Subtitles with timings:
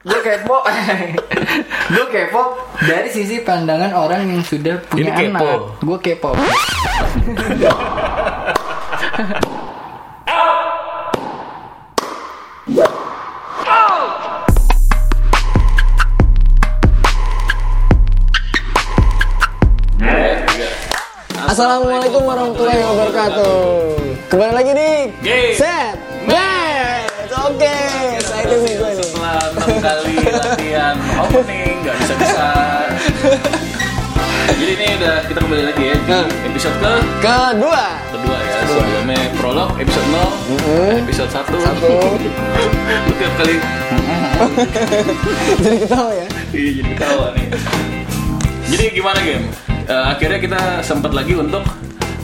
[0.00, 0.64] gue kepo
[1.92, 2.42] gue kepo
[2.88, 5.44] dari sisi pandangan orang yang sudah punya Ini kepo.
[5.44, 6.30] anak gue kepo
[21.42, 23.58] Assalamualaikum warahmatullahi wabarakatuh.
[24.30, 24.90] Kembali lagi di
[25.20, 25.54] Game.
[25.58, 25.94] Set
[26.24, 26.59] Match.
[31.30, 32.46] Opening nggak bisa bisa.
[34.50, 36.26] Jadi ini udah kita kembali lagi ya di Nah.
[36.44, 37.86] episode ke Kedua.
[38.10, 38.58] kedua ya.
[38.60, 41.54] Sebelumnya prolog episode 0, episode 1.
[41.56, 41.90] Satu.
[43.18, 43.54] Tiap kali
[45.60, 46.26] Jadi ketawa ya.
[46.50, 47.46] Iya jadi ketawa nih.
[48.66, 49.46] Jadi gimana game?
[49.84, 51.62] Eh, akhirnya kita sempat lagi untuk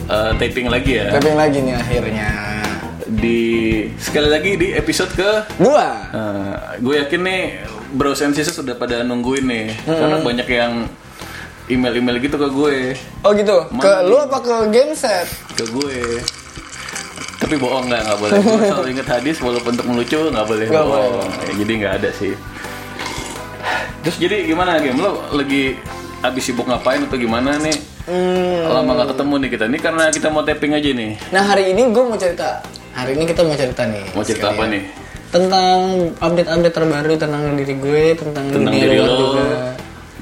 [0.05, 2.29] eh, taping lagi ya Taping lagi nih akhirnya.
[3.07, 3.39] di
[3.97, 5.87] sekali lagi di episode ke Dua.
[6.11, 7.43] eh, gue yakin nih
[7.97, 9.67] Bro Sensis sudah pada nungguin nih.
[9.81, 10.85] Karena banyak yang
[11.65, 12.77] email-email gitu ke gue.
[13.25, 13.57] Oh gitu.
[13.81, 15.25] Ke Mana lu apa ke game set?
[15.57, 16.21] ke gue.
[17.41, 18.31] Tapi bohong nggak nggak boleh.
[18.37, 21.29] Gue selalu inget hadis walaupun untuk melucu nggak boleh Nggak bohong.
[21.41, 22.33] Ya, jadi nggak ada sih.
[24.05, 25.25] Terus jadi gimana game lo?
[25.33, 25.81] Lagi
[26.21, 27.77] abis sibuk ngapain atau gimana nih?
[28.07, 28.63] Hmm.
[28.71, 29.63] lama nggak ketemu nih kita.
[29.67, 31.11] Ini karena kita mau tapping aja nih.
[31.33, 32.61] Nah hari ini gue mau cerita.
[32.93, 34.05] Hari ini kita mau cerita nih.
[34.13, 35.77] mau cerita apa nih Tentang
[36.17, 39.45] update-update terbaru tentang diri gue, tentang, tentang dunia diri luar lo juga.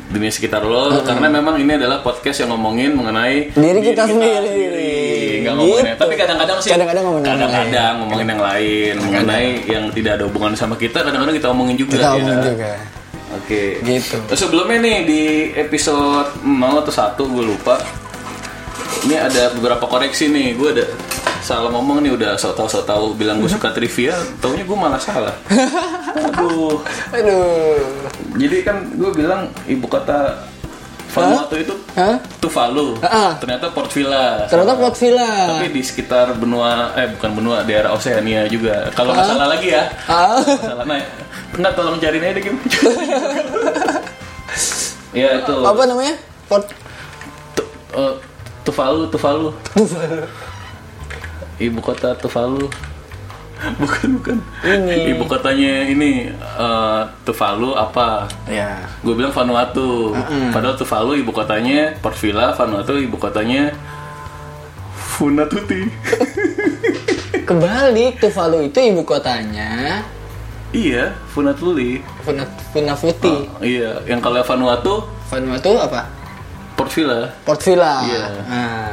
[0.05, 5.43] dunia sekitar lo karena memang ini adalah podcast yang ngomongin mengenai Diri kita sendiri.
[5.43, 5.99] nggak ngomongin Gitu.
[5.99, 10.53] tapi kadang-kadang sih Kadang-kadang ngomongin yang kadang-kadang ngomongin yang lain mengenai yang tidak ada hubungan
[10.53, 12.13] sama kita kadang-kadang kita omongin juga Kita ya.
[12.15, 12.71] omongin juga.
[13.35, 14.15] oke Gitu.
[14.25, 15.21] Terus sebelumnya nih di
[15.53, 17.75] episode 0 atau 1 gue lupa
[19.03, 20.85] ini ada beberapa koreksi nih gue ada
[21.45, 24.97] salah ngomong nih udah sok tahu sok tahu bilang gue suka trivia taunya gue malah
[24.97, 25.29] salah
[26.11, 27.77] aduh Aduh.
[28.33, 30.41] jadi kan gue bilang ibu kota
[31.05, 32.17] Vanuatu itu Hah?
[32.39, 33.37] Tuvalu Ah.
[33.37, 35.31] ternyata Port Vila Ternyata Port Villa.
[35.47, 39.85] tapi di sekitar benua eh bukan benua daerah Oceania juga kalau nggak salah lagi ya
[40.09, 40.41] Ah.
[40.41, 40.97] salah nah
[41.53, 42.57] nggak tolong cariin aja Kim
[45.13, 46.15] ya itu Apa namanya?
[46.45, 46.67] Port
[47.53, 48.13] Tu- eh,
[48.63, 49.49] Tuvalu Tuvalu
[51.57, 52.67] ibu kota Tuvalu
[53.79, 55.15] bukan bukan Ini.
[55.15, 58.83] ibu kotanya ini eh, Tuvalu apa Ya.
[58.99, 60.11] gue bilang Vanuatu
[60.51, 63.71] padahal Tuvalu ibu kotanya Port Vila Vanuatu ibu kotanya
[64.93, 65.87] Funatuti
[67.47, 70.03] Kebalik Tuvalu itu ibu kotanya
[70.71, 73.47] iya Funatuli Funa- Funafuti.
[73.61, 76.11] iya yang kalau Vanuatu Vanuatu apa?
[76.75, 78.03] Port Vila Port Villa.
[78.03, 78.23] Iya.
[78.43, 78.91] Nah.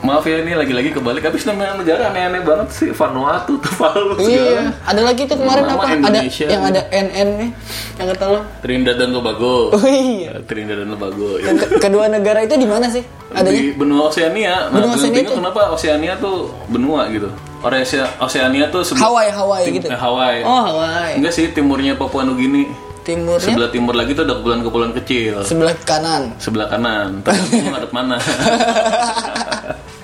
[0.00, 4.62] Maaf ya ini lagi-lagi kebalik habis nama negara aneh-aneh banget sih Vanuatu Tuvalu Iya, segala
[4.86, 5.86] ada lagi tuh kemarin Nama apa?
[5.92, 6.44] Indonesia.
[6.44, 7.50] Ada yang ada NN nih,
[7.94, 8.40] yang kata lo.
[8.60, 10.30] Trinidad dan Tobago Oh iya.
[10.30, 11.52] Ya, Trinidad dan Tobago ya.
[11.54, 13.04] Ke- kedua negara itu di mana sih?
[13.30, 13.52] Adanya?
[13.52, 14.66] di benua Oceania.
[14.66, 17.28] Nah, Benua bingung itu- kenapa Oceania tuh benua gitu.
[17.60, 19.86] Oceania, Oceania tuh sebelah Hawaii, Hawaii tim- gitu.
[19.86, 20.40] eh, Hawaii.
[20.42, 21.14] Oh, Hawaii.
[21.14, 22.64] Enggak sih, timurnya Papua Nugini.
[23.00, 25.40] Timurnya Sebelah timur lagi tuh ada kepulauan-kepulauan kecil.
[25.42, 26.32] sebelah kanan.
[26.36, 27.20] Sebelah kanan.
[27.20, 28.16] Tapi ngadep mana?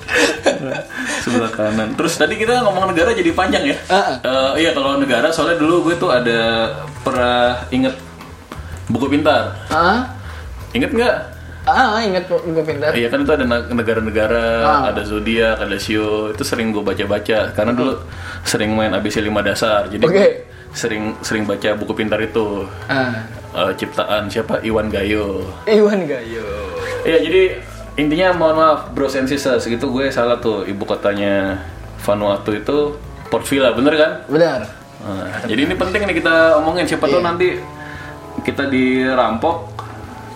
[1.23, 1.95] sebelah kanan.
[1.95, 3.77] Terus tadi kita ngomong negara jadi panjang ya.
[3.77, 4.15] Heeh.
[4.23, 6.71] Eh, iya kalau negara soalnya dulu gue tuh ada
[7.03, 7.95] pernah inget
[8.87, 9.55] buku pintar.
[9.69, 10.15] Ah,
[10.71, 11.17] Inget nggak?
[11.67, 12.95] ah, ingat gue pintar.
[12.95, 14.81] Iya kan itu ada negara-negara, Ah.
[14.87, 16.31] ada zodiak, ada sio.
[16.31, 17.99] Itu sering gue baca-baca karena dulu
[18.43, 19.91] sering main ABC 5 dasar.
[19.91, 22.67] Jadi gue sering sering baca buku pintar itu.
[22.87, 24.61] Ah, Eh, ciptaan siapa?
[24.61, 25.49] Iwan Gayo.
[25.65, 26.45] Iwan Gayo.
[27.03, 27.43] Iya, jadi
[27.97, 31.57] intinya mohon maaf Bro and Sisters gitu gue salah tuh ibu kotanya
[31.99, 32.93] Vanuatu itu
[33.27, 34.13] Port Vila, bener kan?
[34.27, 34.61] Benar.
[34.99, 37.13] Nah, jadi ini penting nih kita omongin siapa Iya.
[37.13, 37.49] tuh nanti
[38.39, 39.75] kita dirampok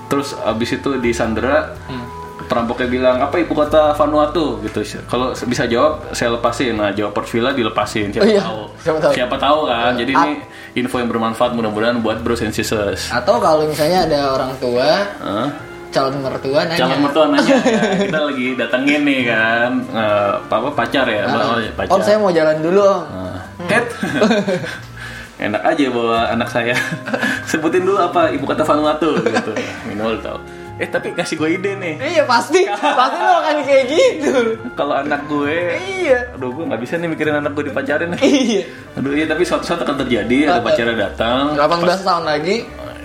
[0.07, 2.03] terus abis itu disandera Hmm.
[2.43, 7.29] perampoknya bilang apa ibu kota Vanuatu gitu kalau bisa jawab saya lepasin nah jawab Port
[7.29, 8.63] Villa dilepasin siapa Oh iya, tahu
[9.07, 9.61] siapa tahu.
[9.65, 9.87] Ah.
[9.87, 10.33] kan jadi ini
[10.77, 15.47] info yang bermanfaat mudah-mudahan buat bros and sisters Atau kalau misalnya ada orang tua, Hah?
[15.91, 16.79] Calon mertua nanya.
[16.79, 21.51] calon mertua nanya ya, kita lagi datengin nih kan eh, apa pacar ya Ah.
[21.51, 23.03] Oh, pacar Om saya mau jalan dulu om.
[23.05, 23.85] Nah, Ted.
[25.41, 26.77] Enak aja bawa anak saya.
[27.51, 29.53] Sebutin dulu apa ibu kata Vanuatu gitu.
[29.85, 30.39] Minimal tahu.
[30.77, 31.95] Eh tapi kasih gue ide nih.
[31.99, 34.33] Iya pasti, pasti lo akan kayak gitu.
[34.73, 36.33] Kalau anak gue, Iya.
[36.33, 38.09] aduh gue nggak bisa nih mikirin anak gue dipacarin.
[38.11, 38.21] nih.
[38.21, 38.63] Iya.
[38.97, 41.53] Aduh iya tapi suatu saat akan terjadi ada pacarnya datang.
[41.53, 42.57] 18 tahun lagi.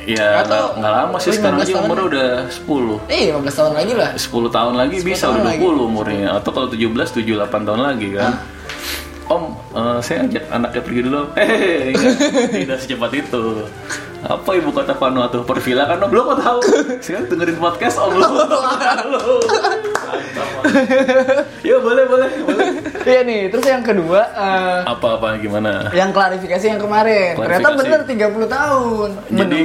[0.05, 3.93] Ya Atau nggak lama sih sekarang 15 aja umur udah 10 Eh, 15 tahun lagi
[3.93, 4.09] lah.
[4.13, 5.61] 10 tahun lagi 10 bisa tahun udah lagi.
[5.65, 8.33] 20 umurnya atau kalau 17 7 8 tahun lagi kan.
[9.25, 9.43] Om,
[9.73, 11.21] eh, saya ajak anaknya pergi dulu.
[11.35, 11.97] Hehehe,
[12.53, 13.43] tidak secepat itu.
[14.21, 15.41] Apa ibu kota Vanuatu?
[15.41, 16.59] Pervila kan belum tahu.
[16.97, 19.37] Sekarang dengerin podcast om belum tahu.
[21.61, 22.67] Ya boleh boleh boleh.
[23.03, 25.89] Iya nih, terus yang kedua eh, Apa apa gimana?
[25.91, 27.33] yang klarifikasi yang kemarin.
[27.33, 28.05] Ternyata Klarifikasi.
[28.11, 29.09] bener 30 tahun.
[29.31, 29.61] Jadi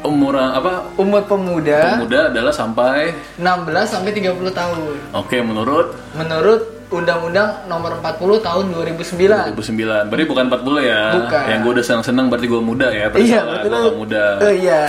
[0.00, 0.94] umuran apa?
[0.94, 3.42] umur pemuda Pemuda adalah sampai 16
[3.84, 4.78] sampai 30 tahun.
[5.12, 9.52] oke menurut Menurut Undang-Undang Nomor 40 Tahun 2009.
[9.52, 10.08] 2009.
[10.08, 11.02] Berarti bukan 40 ya.
[11.14, 11.44] Bukan.
[11.44, 13.06] Yang gue udah senang-senang berarti gue muda ya.
[13.06, 13.68] Berarti Iya, betul.
[13.68, 14.24] gua nggak muda.
[14.40, 14.82] Oh iya.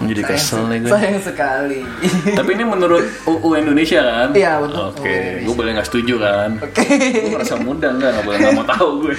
[0.00, 0.90] Jadi Sayang kesel se- nih gue.
[0.90, 1.80] Sayang sekali.
[2.40, 4.28] Tapi ini menurut UU Indonesia kan?
[4.32, 4.80] Iya, betul.
[4.88, 5.44] Oke, Indonesia.
[5.44, 6.48] gue boleh nggak setuju kan?
[6.58, 6.84] Oke.
[6.96, 9.14] Gue merasa muda enggak, nggak boleh nggak mau tahu gue.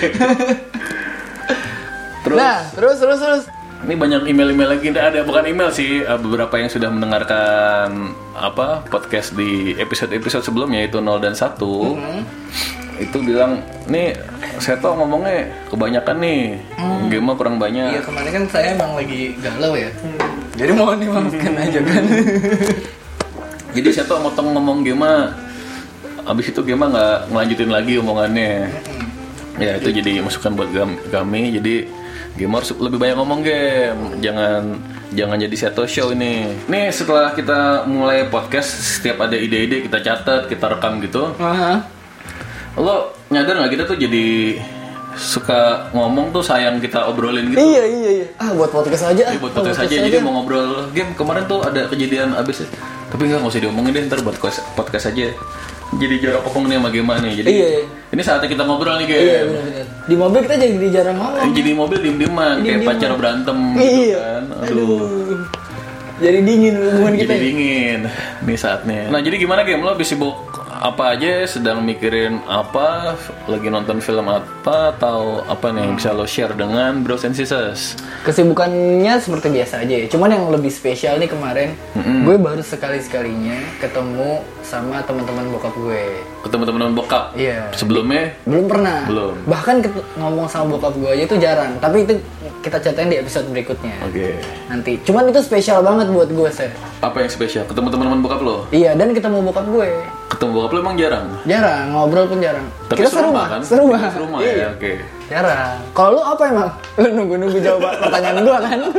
[2.17, 3.43] Terus, Nah, terus terus terus.
[3.83, 4.87] Ini banyak email-email lagi.
[4.89, 5.99] Ada, bukan email sih.
[5.99, 12.21] eh, Beberapa yang sudah mendengarkan apa podcast di episode-episode sebelumnya itu 0 dan 1 Mm-hmm.
[12.95, 14.15] itu bilang, nih
[14.55, 16.55] saya tuh ngomongnya kebanyakan nih,
[17.11, 17.91] game mah kurang banyak.
[17.91, 19.91] Iya, kemarin kan saya emang lagi galau ya.
[20.55, 22.03] Jadi mohon dimaafkan aja kan.
[23.75, 25.35] Jadi saya tuh motong ngomong game mah,
[26.23, 28.71] abis itu game mah nggak ngelanjutin lagi omongannya.
[29.55, 30.71] Ya itu jadi masukan buat
[31.11, 31.59] kami.
[31.59, 31.91] Jadi
[32.35, 34.75] game harus lebih banyak ngomong game, jangan
[35.15, 36.51] jangan jadi satu show ini.
[36.67, 41.31] Nih setelah kita mulai podcast, setiap ada ide-ide kita catat, kita rekam gitu.
[41.39, 41.87] Aha.
[42.75, 44.59] Lo nyadar nggak kita tuh jadi
[45.15, 47.63] suka ngomong tuh sayang kita obrolin gitu.
[47.63, 48.27] Iya, iya, iya.
[48.35, 49.31] Ah, buat podcast aja.
[49.31, 52.67] Jadi buat podcast aja, jadi mau ngobrol game kemarin tuh ada kejadian abis
[53.15, 55.31] Tapi nggak nggak usah diomongin deh, ntar buat podcast, podcast aja
[55.95, 57.83] Jadi jarak kokong nih sama game nih Jadi Iya, iya.
[58.09, 59.39] ini saatnya kita ngobrol nih game Iya.
[60.03, 61.51] Di mobil kita jadi jarang ngomong.
[61.51, 62.89] Jadi mobil diem-dieman, kayak Diem-dieman.
[62.91, 64.17] pacar berantem gitu Iya.
[64.19, 64.99] kan Aduh,
[66.15, 67.23] Jadi dingin hubungan kita.
[67.25, 67.41] jadi ya.
[67.41, 67.99] dingin
[68.41, 70.35] nih saatnya Nah jadi gimana game, lo habis sibuk
[70.75, 73.15] apa aja, sedang mikirin apa,
[73.47, 77.95] lagi nonton film apa, atau apa nih yang bisa lo share dengan Bros and Sisters
[78.27, 80.07] Kesibukannya seperti biasa aja ya.
[80.09, 86.03] Cuman yang lebih spesial nih kemarin, gue baru sekali-sekalinya ketemu sama teman-teman bokap gue.
[86.41, 87.69] Ketemu teman-teman bokap Iya.
[87.77, 89.05] Sebelumnya Belum pernah.
[89.05, 89.33] Belum.
[89.45, 89.75] Bahkan
[90.17, 91.77] ngomong sama bokap gue aja itu jarang.
[91.77, 92.13] Tapi itu
[92.65, 93.93] kita ceritain di episode berikutnya.
[94.01, 94.97] Oke Nanti.
[95.05, 96.73] Cuman itu spesial banget buat gue, Seth.
[97.05, 97.69] Apa yang spesial?
[97.69, 98.65] Ketemu teman-teman bokap lo?
[98.73, 99.89] Iya, dan ketemu bokap gue.
[100.25, 101.25] Ketemu bokap lo emang jarang?
[101.43, 102.65] Jarang, ngobrol pun jarang.
[102.85, 103.59] Tapi kita serumah kan?
[103.61, 103.99] serumah.
[103.99, 104.53] Kita serumah Iya.
[104.53, 104.91] ya, oke.
[105.25, 105.75] Jarang.
[105.91, 106.69] Kalau lu apa emang?
[106.97, 108.79] Lu nunggu-nunggu jawaban pertanyaan gua kan?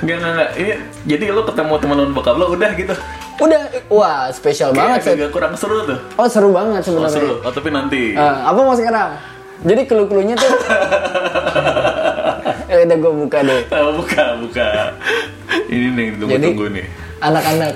[0.00, 0.50] Enggak, enggak, enggak.
[0.54, 0.72] Ini
[1.06, 2.94] jadi lo ketemu teman-teman bokap lo udah gitu.
[3.38, 5.12] Udah, wah spesial banget sih.
[5.12, 5.98] Kayak agak kurang seru tuh.
[6.14, 7.12] Oh seru banget Oh, sebenarnya.
[7.14, 7.32] seru.
[7.40, 8.02] Oh, tapi nanti.
[8.12, 9.16] Eh, apa mau sekarang?
[9.60, 10.48] Jadi kelu-kelunya tuh.
[12.70, 13.60] eh, udah gue buka deh.
[13.74, 14.68] Oh, buka, buka.
[15.68, 16.86] Ini nih, tunggu Jadi tunggu nih.
[17.20, 17.72] anak-anak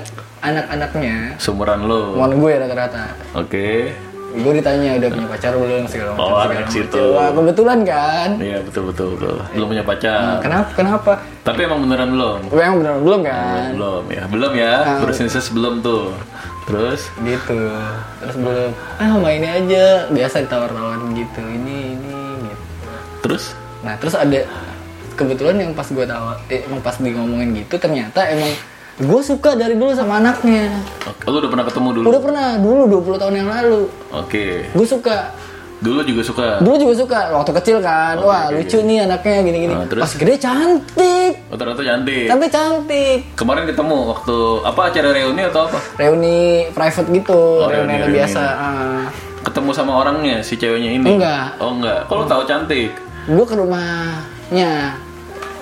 [0.51, 2.13] anak-anaknya Sumuran lo.
[2.13, 3.05] mohon gue rata-rata.
[3.33, 3.93] Oke.
[4.35, 6.27] Gue ditanya udah punya pacar belum segala macam.
[6.27, 6.75] Oh, anak macam.
[6.75, 7.03] situ.
[7.15, 8.29] Wah kebetulan kan.
[8.35, 9.35] Iya, betul betul betul.
[9.55, 10.43] Belum punya pacar.
[10.43, 10.69] Kenapa?
[10.75, 11.11] Kenapa?
[11.47, 12.39] Tapi emang beneran belum?
[12.51, 13.69] Gue yang benar belum kan?
[13.79, 14.23] Belum ya.
[14.27, 14.73] Belum ya.
[14.83, 14.99] Ah.
[15.07, 16.11] Terus ini sebelum tuh.
[16.67, 17.59] Terus Gitu.
[18.19, 18.69] Terus belum.
[18.99, 19.85] Ah main ini aja.
[20.11, 21.41] Biasa ditawar-tawar gitu.
[21.41, 22.63] Ini ini gitu.
[23.23, 23.55] terus
[23.87, 24.43] Nah terus ada
[25.15, 28.51] kebetulan yang pas gue tahu, eh, emang pas di ngomongin gitu ternyata emang
[28.95, 30.71] gue suka dari dulu sama anaknya.
[31.03, 32.05] Oke, lo udah pernah ketemu dulu?
[32.07, 33.81] Udah pernah dulu 20 tahun yang lalu.
[34.09, 34.71] Oke.
[34.71, 35.35] Gue suka.
[35.75, 36.47] Dulu juga suka.
[36.63, 38.15] Dulu juga suka waktu kecil kan.
[38.15, 39.73] Oke, Wah lucu nih anaknya gini-gini.
[39.75, 40.01] Nah, terus?
[40.01, 41.31] pas gede cantik.
[41.51, 42.25] Oh, ternyata cantik.
[42.25, 43.17] Cantik cantik.
[43.35, 45.77] Kemarin ketemu waktu apa acara reuni atau apa?
[45.95, 46.39] Reuni
[46.71, 48.15] private gitu, Oh, reuni, reuni, reuni.
[48.15, 48.43] biasa.
[48.47, 49.03] Ah.
[49.43, 51.05] Ketemu sama orangnya si ceweknya ini?
[51.11, 51.59] Enggak.
[51.59, 52.07] Oh enggak.
[52.07, 52.89] Kalau tahu cantik.
[53.25, 54.95] gue ke rumahnya.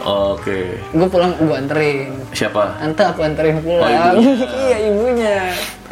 [0.03, 0.83] Oke.
[0.91, 2.11] Gue pulang gue anterin.
[2.35, 2.75] Siapa?
[2.83, 3.87] Ante aku anterin pulang.
[3.87, 4.47] Oh, ibunya.
[4.67, 5.35] iya ibunya.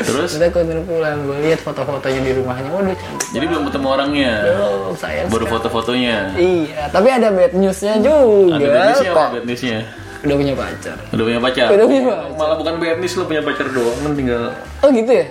[0.03, 0.35] Terus?
[0.35, 1.17] Ante aku anterin pulang.
[1.23, 2.69] Gue lihat foto-fotonya di rumahnya.
[2.75, 3.27] Waduh cantik.
[3.31, 4.33] Jadi belum ketemu orangnya.
[4.59, 6.35] Oh, sayang Baru foto-fotonya.
[6.35, 8.59] Iya, tapi ada bad newsnya juga.
[8.59, 9.79] Ada bad newsnya apa bad newsnya?
[10.21, 10.97] Udah punya pacar.
[11.09, 11.67] Udah punya pacar?
[11.73, 12.29] Udah punya pacar.
[12.37, 14.43] Malah bukan bad news lo punya pacar doang kan tinggal
[14.85, 15.25] Oh gitu ya?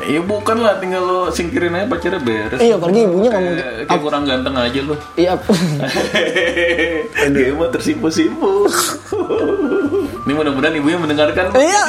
[0.00, 4.00] Iya bukan lah tinggal lo singkirin aja pacarnya beres Iya, apalagi ibunya ngomong Kayak, kayak
[4.00, 5.32] kurang ganteng aja lo Iya.
[7.36, 8.52] Dia mah tersipu-sipu
[10.24, 11.82] Ini mudah-mudahan ibunya mendengarkan Iya.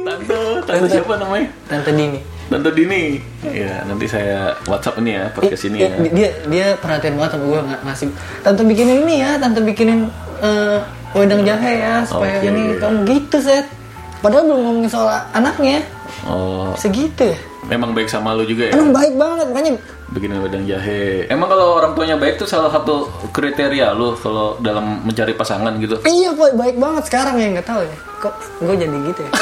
[0.00, 1.46] Tante, tante siapa namanya?
[1.68, 2.18] Tante Dini.
[2.50, 3.02] Tante Dini.
[3.44, 5.90] Iya, nanti saya WhatsApp ini ya, podcast ini ya.
[5.92, 8.06] Iya, Dia dia perhatian banget sama gue ng- ngasih.
[8.42, 10.10] Tante bikinin ini ya, tante bikinin
[10.42, 10.78] eh,
[11.14, 12.48] wedang jahe ya supaya Oke.
[12.48, 12.60] ini
[13.06, 13.70] gitu set.
[14.18, 15.78] Padahal belum ngomongin soal anaknya.
[16.24, 17.38] Oh, Segitu ya.
[17.66, 18.72] memang baik sama lu juga ya?
[18.74, 19.72] Emang baik banget makanya
[20.10, 21.30] Bikin wedang jahe.
[21.30, 26.02] Emang kalau orang tuanya baik tuh salah satu kriteria lu kalau dalam mencari pasangan gitu.
[26.02, 27.96] iya baik banget sekarang ya nggak tahu ya.
[28.18, 29.30] Kok gue jadi gitu ya?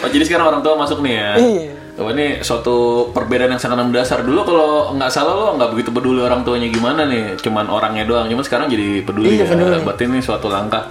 [0.00, 1.30] Oh, jadi sekarang orang tua masuk nih ya?
[1.36, 1.72] Iya.
[2.00, 2.76] Oh, ini suatu
[3.12, 7.04] perbedaan yang sangat mendasar dulu kalau nggak salah lo nggak begitu peduli orang tuanya gimana
[7.04, 9.84] nih cuman orangnya doang cuma sekarang jadi peduli Iya, ya peduli.
[9.84, 10.88] berarti ini suatu langkah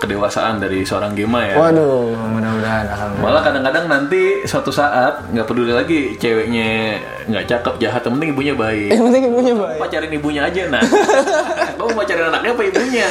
[0.00, 3.20] kedewasaan dari seorang Gema ya Waduh, mudah-mudahan alhamdulillah.
[3.22, 8.54] malah kadang-kadang nanti suatu saat nggak peduli lagi ceweknya nggak cakep jahat yang penting ibunya
[8.54, 9.78] baik Yang penting ibunya baik.
[9.78, 10.82] pacarin ibunya aja nah
[11.76, 13.08] kamu pacarin anaknya apa ibunya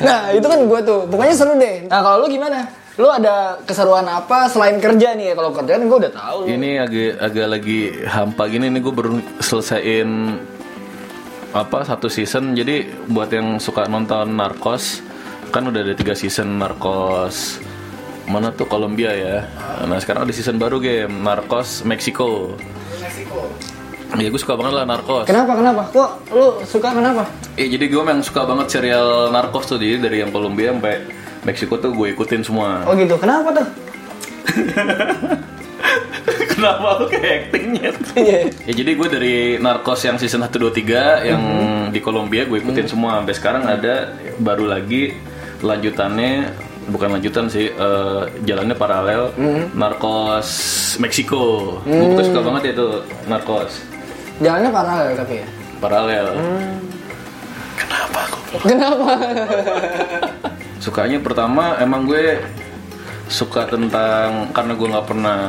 [0.00, 1.04] Nah, itu kan gue tuh.
[1.04, 1.84] Pokoknya seru deh.
[1.84, 2.64] Nah, kalau lu gimana?
[2.94, 5.32] Lu ada keseruan apa selain kerja nih?
[5.32, 6.38] Kalau kerja kan gue udah tahu.
[6.46, 10.10] ini agak agak lagi hampa gini nih gue baru selesaiin
[11.52, 15.04] apa satu season jadi buat yang suka nonton Narcos
[15.52, 17.60] kan udah ada tiga season Narcos
[18.24, 19.44] mana tuh Kolombia ya
[19.84, 22.56] nah sekarang ada season baru game Narcos Meksiko
[24.16, 25.52] ya gue suka banget lah Narcos Kenapa?
[25.56, 25.82] Kenapa?
[25.92, 27.28] Kok lu suka kenapa?
[27.56, 31.04] Ya jadi gue memang suka banget serial Narcos tuh jadi dari yang Kolombia sampai
[31.42, 32.86] Meksiko tuh gue ikutin semua.
[32.86, 33.18] Oh gitu.
[33.18, 33.66] Kenapa tuh?
[36.54, 37.90] Kenapa lu kayak actingnya?
[38.14, 38.40] Iya.
[38.68, 41.42] ya jadi gue dari Narcos yang season 1 2 3 yang
[41.90, 45.18] di Kolombia gue ikutin semua sampai sekarang ada baru lagi
[45.62, 46.50] lanjutannya
[46.90, 49.30] bukan lanjutan sih eh, jalannya paralel
[49.72, 50.50] Narcos
[50.98, 51.78] Meksiko.
[51.86, 52.86] Gue tuh suka banget itu
[53.30, 53.72] Narcos
[54.42, 55.46] Jalannya paralel tapi ya.
[55.78, 56.26] paralel.
[57.78, 58.60] Kenapa kok?
[58.66, 59.12] Kenapa?
[60.84, 62.42] Sukanya pertama emang gue
[63.30, 65.40] suka tentang karena gue nggak pernah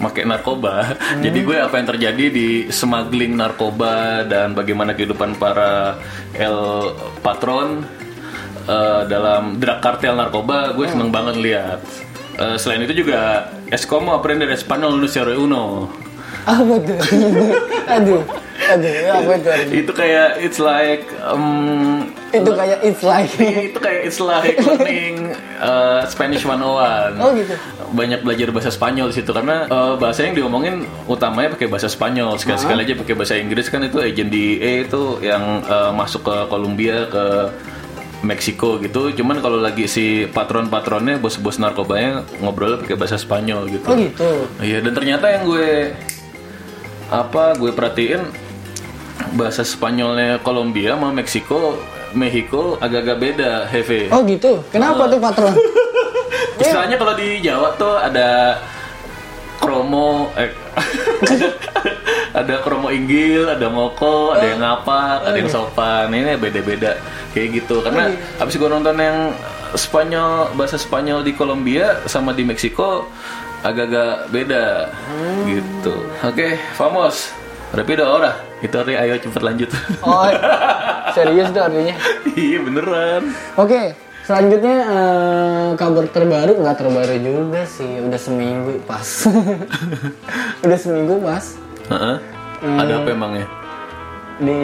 [0.00, 0.96] pakai narkoba.
[1.24, 6.00] Jadi gue apa yang terjadi di smuggling narkoba dan bagaimana kehidupan para
[6.36, 7.84] el patron
[8.66, 11.80] eh, dalam drug kartel narkoba, gue seneng banget lihat.
[12.36, 15.64] Eh, selain itu juga es como aprender español número uno.
[16.46, 16.98] apa tuh?
[17.96, 18.22] aduh.
[18.66, 19.50] Aduh, apa itu?
[19.86, 23.30] Itu kayak it's like um, Itu kayak it's like.
[23.70, 27.20] itu kayak it's like learning uh, Spanish 101.
[27.22, 27.54] Oh gitu.
[27.94, 32.34] Banyak belajar bahasa Spanyol di situ karena uh, bahasa yang diomongin utamanya pakai bahasa Spanyol.
[32.42, 37.06] Sekali-sekali aja pakai bahasa Inggris kan itu agent DEA itu yang uh, masuk ke Kolombia
[37.06, 37.24] ke
[38.26, 39.14] Meksiko gitu.
[39.14, 43.86] Cuman kalau lagi si patron-patronnya bos-bos narkobanya ngobrol pakai bahasa Spanyol gitu.
[43.86, 44.30] Oh gitu.
[44.58, 45.94] Iya dan ternyata yang gue
[47.06, 48.22] apa gue perhatiin
[49.38, 51.78] bahasa Spanyolnya Kolombia sama Meksiko
[52.12, 54.10] Mexico agak-agak beda Heve.
[54.10, 54.62] Oh gitu.
[54.74, 55.54] Kenapa tuh patron?
[56.62, 58.58] Istilahnya kalau di Jawa tuh ada
[59.60, 60.50] kromo eh,
[62.40, 66.12] ada kromo inggil, ada moko, ada yang ngapak, ada yang sopan.
[66.12, 66.96] Ini beda-beda
[67.36, 67.84] kayak gitu.
[67.84, 69.36] Karena habis gue nonton yang
[69.76, 73.04] Spanyol bahasa Spanyol di Kolombia sama di Meksiko
[73.60, 74.88] agak-agak beda
[75.44, 75.94] gitu.
[76.24, 77.28] Oke, famos.
[77.76, 78.32] Rapido ora.
[78.64, 79.68] Itu artinya ayo cepet lanjut.
[80.00, 80.24] Oh,
[81.12, 81.92] serius tuh artinya.
[82.40, 83.36] iya beneran.
[83.58, 83.92] Oke,
[84.24, 89.28] selanjutnya eh, kabar terbaru nggak terbaru juga sih, udah seminggu pas.
[90.64, 91.44] udah seminggu pas
[91.90, 92.16] Heeh.
[92.64, 93.46] Ada apa emangnya?
[94.36, 94.60] Di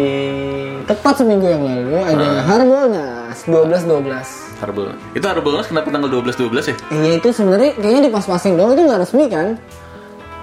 [0.85, 4.61] tepat seminggu yang lalu ada Harbolnas 12 12.
[4.61, 4.93] Harbol.
[5.11, 6.77] Itu Harbolnas kenapa tanggal 12 12 ya?
[6.93, 9.57] Iya itu sebenarnya kayaknya dipas-pasin doang itu nggak resmi kan?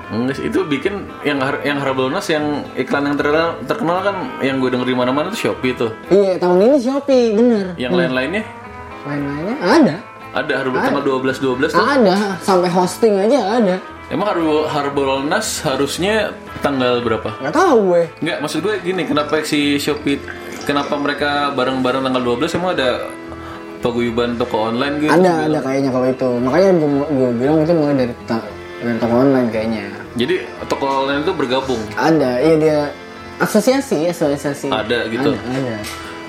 [0.09, 4.67] Enggak itu bikin yang har- yang Harbolnas yang iklan yang terkenal, terkenal kan yang gue
[4.67, 5.93] denger di mana-mana tuh Shopee tuh.
[6.09, 7.65] Iya tahun ini Shopee bener.
[7.77, 8.43] Yang lain-lainnya
[8.99, 9.95] Lain-lainnya ada,
[10.33, 11.79] ada Harbol tanggal 12 12 tuh.
[11.79, 13.77] ada sampai hosting aja ada.
[14.09, 16.33] Emang Harbol Harbolnas harusnya
[16.65, 17.29] tanggal berapa?
[17.37, 18.03] Nggak tahu gue.
[18.25, 20.17] Enggak, maksud gue gini, kenapa si Shopee
[20.65, 23.05] kenapa mereka bareng-bareng tanggal 12 emang ada
[23.85, 25.13] paguyuban toko online gitu?
[25.13, 26.29] Ada ada kayaknya kalau itu.
[26.41, 28.49] Makanya gue, gue bilang itu mulai dari, ta-
[28.81, 29.83] dari toko online kayaknya.
[30.17, 30.35] Jadi
[30.65, 31.81] toko online itu bergabung.
[31.93, 32.79] Ada, iya dia
[33.37, 34.73] asosiasi, asosiasi.
[34.73, 35.37] Ada gitu.
[35.37, 35.75] Ada, ada.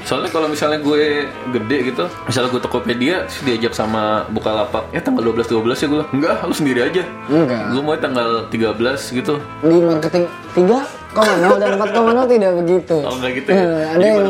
[0.05, 5.23] Soalnya kalau misalnya gue gede gitu, misalnya gue Tokopedia, terus diajak sama Bukalapak, ya tanggal
[5.23, 7.03] 12 12 ya gue, enggak, lu sendiri aja.
[7.29, 7.63] Enggak.
[7.71, 9.35] Gue mau tanggal 13 gitu.
[9.61, 10.25] Di marketing
[10.57, 12.97] 3,0 dan 4,0 tidak begitu.
[13.05, 13.63] Oh, enggak gitu ya?
[13.63, 14.25] Eh, ada yang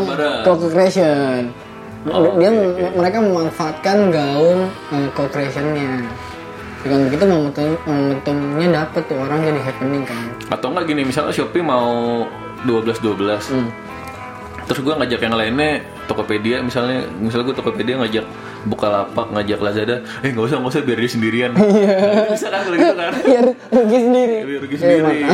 [0.44, 1.40] co-creation.
[2.08, 4.58] Oh, dia oke, mereka memanfaatkan gaun
[4.96, 6.08] eh, co-creationnya.
[6.80, 10.24] Dengan begitu momentum momentumnya dapet tuh orang jadi happening kan.
[10.48, 12.24] Atau enggak gini, misalnya Shopee mau
[12.64, 13.52] 12 12.
[13.52, 13.68] Hmm.
[14.70, 18.22] Terus gue ngajak yang lainnya Tokopedia misalnya misalnya gue Tokopedia ngajak
[18.60, 21.50] Bukalapak, ngajak Lazada, eh nggak usah nggak usah biar dia sendirian.
[22.36, 23.12] Bisa kan kalau gitu kan?
[23.26, 24.36] Biar rugi sendiri.
[24.44, 25.00] Biar rugi sendiri.
[25.00, 25.28] makanya.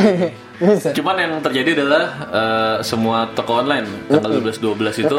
[0.57, 0.89] Bisa.
[0.95, 2.03] Cuman yang terjadi adalah
[2.33, 5.17] eh, semua toko online tanggal 12 12 itu.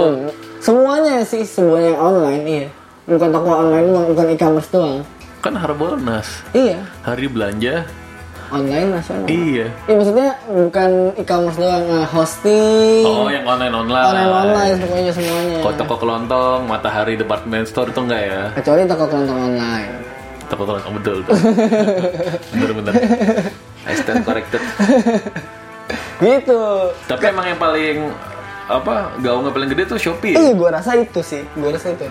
[0.58, 2.66] Semuanya sih, semuanya yang online, iya.
[3.06, 5.04] Bukan toko online, bukan e-commerce doang.
[5.38, 6.42] kan Harbolnas.
[6.50, 7.86] Iya, Hari belanja.
[8.48, 9.26] Online nasional.
[9.28, 9.66] Iya.
[9.86, 10.90] Iya maksudnya bukan
[11.20, 14.06] e-commerce doang, hosting, Oh, yang online online.
[14.08, 15.58] online online pokoknya semuanya.
[15.64, 18.42] Kok toko kelontong, Matahari Department Store itu enggak ya?
[18.56, 19.90] Kecuali toko kelontong online.
[20.48, 21.36] orang oh, betul betul.
[22.56, 22.94] bener bener
[23.84, 24.64] I stand corrected
[26.18, 26.60] gitu
[27.06, 28.10] tapi emang yang paling
[28.68, 30.40] apa gaungnya paling gede tuh Shopee ya?
[30.40, 32.04] iya gue rasa itu sih gue rasa itu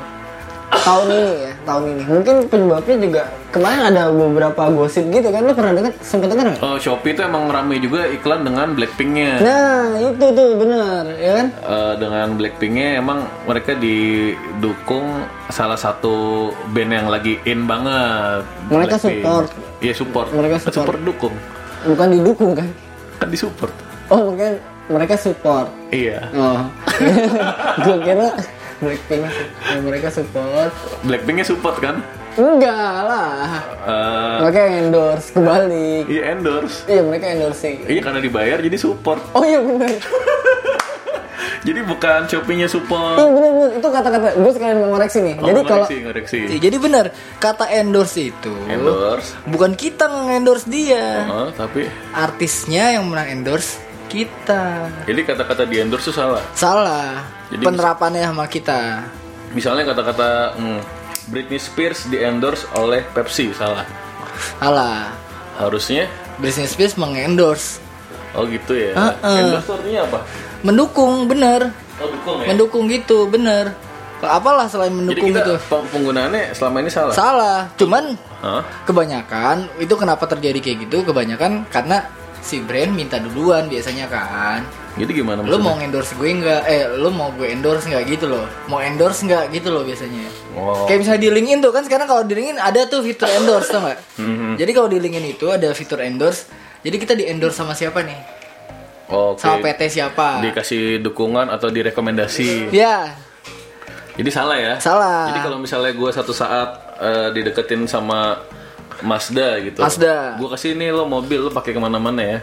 [0.69, 5.51] tahun ini ya tahun ini mungkin penyebabnya juga kemarin ada beberapa gosip gitu kan lu
[5.51, 9.95] pernah dengar sempet dengar nggak Oh, Shopee itu emang rame juga iklan dengan Blackpinknya nah
[9.95, 15.07] itu tuh bener ya kan Eh, dengan Blackpinknya emang mereka didukung
[15.47, 16.15] salah satu
[16.69, 18.43] band yang lagi in banget.
[18.67, 19.23] Mereka Blackpink.
[19.23, 19.47] support.
[19.79, 20.27] Iya support.
[20.29, 20.99] Mereka Kan support.
[21.01, 21.35] dukung.
[21.85, 22.67] bukan didukung kan
[23.17, 23.71] Kan disupport.
[24.07, 26.27] oh mungkin mereka support Iya.
[26.33, 26.59] oh
[27.83, 28.27] gue kira
[28.77, 29.31] Blackpink ya,
[29.79, 30.69] mereka support
[31.01, 32.01] Blackpinknya support kan?
[32.33, 36.85] enggak lah Eh, mereka endorse kebalik Iya endorse.
[36.85, 39.17] iya mereka endorsing Iya karena dibayar jadi support.
[39.31, 39.89] oh iya bener
[41.59, 43.17] Jadi bukan Shopee-nya support.
[43.17, 46.37] iya bener bener itu kata-kata gue sekalian mau ngoreksi nih Oh, jadi kalau ngoreksi, ngoreksi.
[46.47, 47.05] Iya, Jadi benar
[47.35, 49.33] kata endorse itu endorse.
[49.43, 54.87] bukan kita nge-endorse dia, Oh, tapi artisnya yang menang endorse kita.
[55.03, 56.41] jadi kata-kata di endorse itu salah.
[56.51, 59.03] Salah Jadi penerapannya sama kita.
[59.49, 60.79] Misalnya kata-kata hmm,
[61.27, 63.83] Britney Spears di endorse oleh Pepsi salah.
[64.57, 65.11] Salah.
[65.57, 66.05] Harusnya
[66.37, 67.81] Business Spears mengendorse,
[68.31, 68.93] oh gitu ya.
[68.93, 69.39] Heeh.
[69.43, 70.19] Endorse tuh artinya apa?
[70.59, 72.47] mendukung bener, Oh dukung ya.
[72.47, 73.73] mendukung gitu bener.
[74.19, 75.53] Apalah selain Jadi mendukung kita itu?
[75.65, 77.13] peng- penggunaannya selama ini salah.
[77.13, 77.59] Salah.
[77.73, 78.61] Cuman Hah?
[78.83, 81.01] kebanyakan itu kenapa terjadi kayak gitu?
[81.03, 82.05] Kebanyakan karena
[82.39, 84.61] si brand minta duluan biasanya kan.
[84.97, 85.61] Jadi gimana Lu maksudnya?
[85.61, 86.61] mau endorse gue nggak?
[86.65, 88.45] Eh, lu mau gue endorse nggak gitu loh?
[88.65, 90.25] Mau endorse nggak gitu loh biasanya?
[90.57, 90.89] Oh.
[90.89, 93.85] Kayak misalnya di LinkedIn tuh kan sekarang kalau di LinkedIn ada tuh fitur endorse tau
[93.85, 93.99] nggak?
[94.17, 94.51] Mhm.
[94.57, 96.49] Jadi kalau di LinkedIn itu ada fitur endorse.
[96.81, 98.17] Jadi kita di endorse sama siapa nih?
[99.07, 99.39] Oke.
[99.39, 100.41] Sama PT siapa?
[100.41, 102.73] Dikasih dukungan atau direkomendasi.
[102.73, 103.13] Ya,
[104.17, 104.73] Jadi salah ya?
[104.81, 105.29] salah.
[105.29, 108.41] Jadi kalau misalnya gue satu saat eh, dideketin sama
[109.03, 109.79] Mazda gitu.
[109.81, 110.37] Mazda.
[110.37, 112.39] Gue kasih ini lo mobil lo pakai ke mana-mana ya.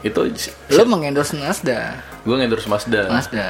[0.00, 0.28] Itu
[0.70, 2.00] lu mengendorse Mazda.
[2.22, 3.02] gue ngendorse Mazda.
[3.08, 3.48] Mazda.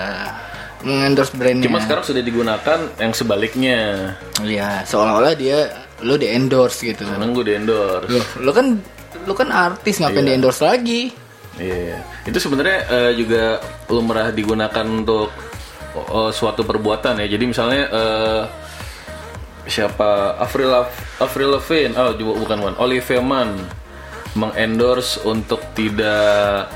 [0.85, 1.67] Mengendorse brandnya.
[1.67, 3.79] Cuma sekarang sudah digunakan yang sebaliknya.
[4.45, 5.73] Iya, seolah-olah dia
[6.05, 7.09] lu di endorse gitu.
[7.09, 8.09] Sekarang gue di endorse.
[8.13, 8.67] Loh, lu kan
[9.25, 10.29] lu kan artis ngapain Iya.
[10.29, 11.01] di endorse lagi?
[11.57, 13.57] Iya, itu sebenarnya eh, juga
[13.89, 15.33] lumrah digunakan untuk
[15.97, 17.27] eh, suatu perbuatan ya.
[17.27, 18.43] Jadi misalnya eh,
[19.67, 20.71] siapa Avril
[21.19, 23.59] Avril Lavigne, oh juga bukan Wan, Olivia Munn
[24.37, 26.71] mengendorse untuk tidak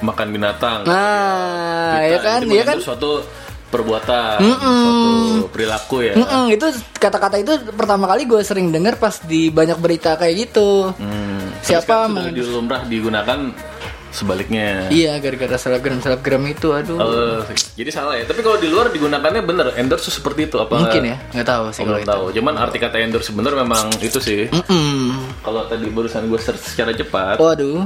[0.00, 0.88] makan binatang.
[0.88, 3.24] Nah, ya kan, dia kan suatu
[3.68, 6.14] perbuatan, suatu perilaku ya.
[6.14, 6.66] Mm-mm, itu
[6.96, 10.94] kata-kata itu pertama kali gue sering dengar pas di banyak berita kayak gitu.
[10.94, 13.38] Tapi Siapa sekarang sudah lumrah digunakan
[14.14, 14.86] sebaliknya.
[14.88, 16.96] Iya, gara-gara selebgram selebgram itu, aduh.
[16.96, 17.42] Oh,
[17.74, 18.24] jadi salah ya.
[18.24, 20.78] Tapi kalau di luar digunakannya bener endorse seperti itu apa?
[20.78, 22.12] Mungkin ya, nggak tahu sih Oh, kalau belum itu.
[22.14, 22.24] tahu.
[22.38, 24.46] Cuman arti kata endorse bener memang itu sih.
[24.48, 25.18] Mm-mm.
[25.42, 27.84] Kalau tadi barusan gue search secara cepat, Waduh.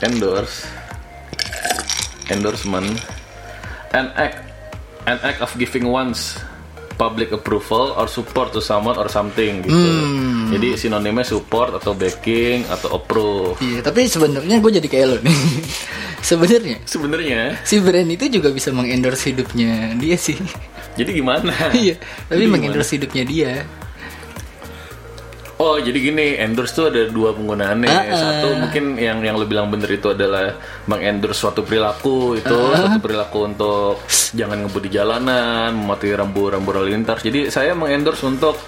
[0.00, 0.68] endorse,
[2.28, 3.00] endorsement,
[3.90, 4.38] an act,
[5.06, 6.36] an act of giving one's
[6.94, 9.74] public approval or support to someone or something gitu.
[9.74, 10.50] Hmm.
[10.54, 13.58] Jadi sinonimnya support atau backing atau approve.
[13.58, 15.38] Iya, tapi sebenarnya gue jadi kayak lo nih.
[16.30, 20.38] sebenarnya Sebenarnya, si brand itu juga bisa mengendorse hidupnya dia sih.
[20.94, 21.52] jadi gimana?
[21.76, 21.98] iya,
[22.30, 23.52] tapi mengendorse hidupnya dia.
[25.64, 27.88] Oh jadi gini, endorse tuh ada dua penggunaannya.
[27.88, 28.12] Ah.
[28.12, 33.00] Satu mungkin yang yang lo bilang bener itu adalah mengendorse suatu perilaku itu Ah, suatu
[33.00, 34.04] perilaku untuk
[34.36, 37.24] jangan ngebut di jalanan, mematuhi rambu-rambu lalu lintas.
[37.24, 38.60] Jadi saya mengendorse untuk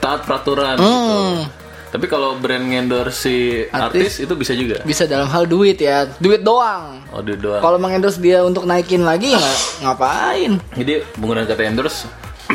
[0.00, 0.80] taat peraturan.
[0.80, 0.88] Gitu.
[0.88, 1.44] Hmm.
[1.92, 3.36] Tapi kalau brand ngendorse si
[3.70, 4.82] artis, itu bisa juga.
[4.82, 7.04] Bisa dalam hal duit ya, duit doang.
[7.14, 7.60] Oh dia doang.
[7.60, 10.52] Kalau mengendorse dia untuk naikin lagi nggak ngapain?
[10.74, 12.08] Jadi penggunaan kata endorse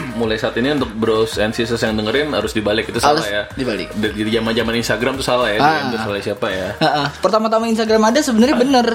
[0.19, 3.43] mulai saat ini untuk bros and sisters yang dengerin harus dibalik itu salah Harus ya.
[3.53, 3.89] dibalik.
[3.93, 6.05] Di zaman-zaman Instagram tuh salah ya, Ah.
[6.05, 6.69] oleh siapa ya.
[6.75, 7.07] Heeh.
[7.19, 8.87] Pertama-tama Instagram ada sebenarnya bener.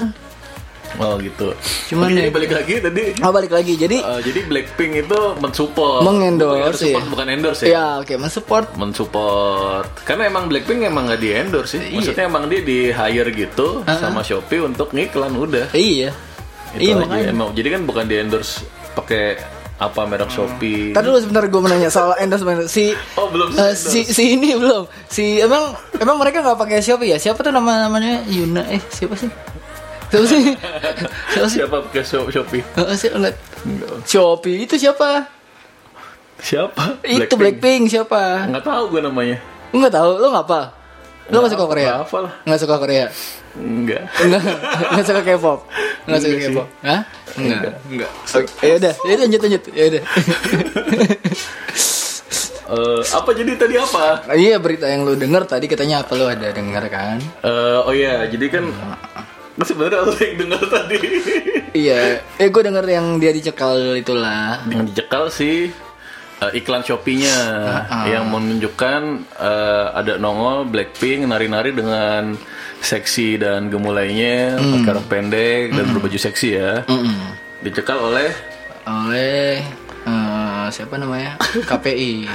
[0.95, 1.51] Oh gitu.
[1.91, 3.03] Cuman Oke, jadi ya- balik lagi tadi.
[3.19, 7.03] Oh balik lagi, jadi Eh, jadi Blackpink itu mensupport, mengendorse ya.
[7.03, 7.69] bukan endorse ya.
[7.69, 8.67] Ya oke, mensupport.
[8.79, 9.91] Mensupport.
[10.03, 11.81] Karena emang Blackpink emang nggak di endorse sih.
[11.83, 11.99] Iya.
[11.99, 15.67] Maksudnya emang dia di hire gitu sama Shopee untuk ngiklan udah.
[15.71, 16.15] Iya.
[16.71, 17.27] Itu iya makanya.
[17.27, 18.63] Emang jadi kan bukan di endorse
[18.93, 19.35] pakai
[19.75, 20.91] apa merek Shopee.
[20.91, 23.85] Tadi dulu sebentar gue mau nanya soal endorsement si Oh, belum eh, endorse.
[23.85, 24.87] si si ini belum.
[25.05, 27.17] Si emang emang mereka nggak pakai Shopee ya?
[27.17, 28.63] Siapa tuh nama namanya Yuna?
[28.67, 29.27] Eh siapa sih?
[30.07, 30.41] Siapa sih?
[31.27, 31.59] siapa sih?
[31.59, 32.63] Siapa pakai Shop- Shopee?
[32.63, 33.11] Eh, si-.
[34.05, 35.27] Shopee itu siapa?
[36.37, 36.99] Siapa?
[37.01, 38.47] Itu Blackpink siapa?
[38.47, 39.39] Nggak tahu gue namanya.
[39.71, 40.11] Lu nggak tahu?
[40.19, 40.61] Lu nggak apa?
[41.25, 41.91] Lu nggak suka Korea?
[42.05, 42.33] apa lah.
[42.45, 43.05] Nggak suka Korea?
[43.57, 44.03] Enggak.
[44.21, 44.41] Enggak,
[44.93, 45.59] enggak suka K-pop.
[46.05, 46.35] Enggak suka.
[46.37, 46.67] K-pop.
[46.85, 47.01] Hah?
[47.33, 47.73] Enggak.
[47.89, 48.11] Enggak.
[48.29, 49.63] Oke, ya udah, ya udah, lanjut lanjut.
[49.73, 50.03] Ya udah.
[52.65, 54.25] Eh, apa jadi tadi apa?
[54.25, 57.21] Ah, Iya berita yang lu denger tadi katanya apa lu ada denger kan?
[57.45, 58.65] Eh, oh iya, jadi kan
[59.61, 60.97] sebenarnya lo yang dengar tadi.
[61.77, 64.65] Iya, eh gue denger yang dia dicekal itulah.
[64.65, 65.69] Dengan dicekal sih
[66.47, 67.37] eh, iklan Shopee-nya
[68.05, 69.01] yang menunjukkan
[69.33, 72.35] eh, ada nongol Blackpink nari-nari dengan
[72.77, 76.85] seksi dan gemulainya, pakai rok pendek dan berbaju seksi ya.
[76.85, 77.17] Mm-mm.
[77.61, 78.29] Dicekal oleh
[78.85, 79.65] Oleh
[80.03, 81.41] eh, siapa namanya?
[81.69, 82.29] KPI.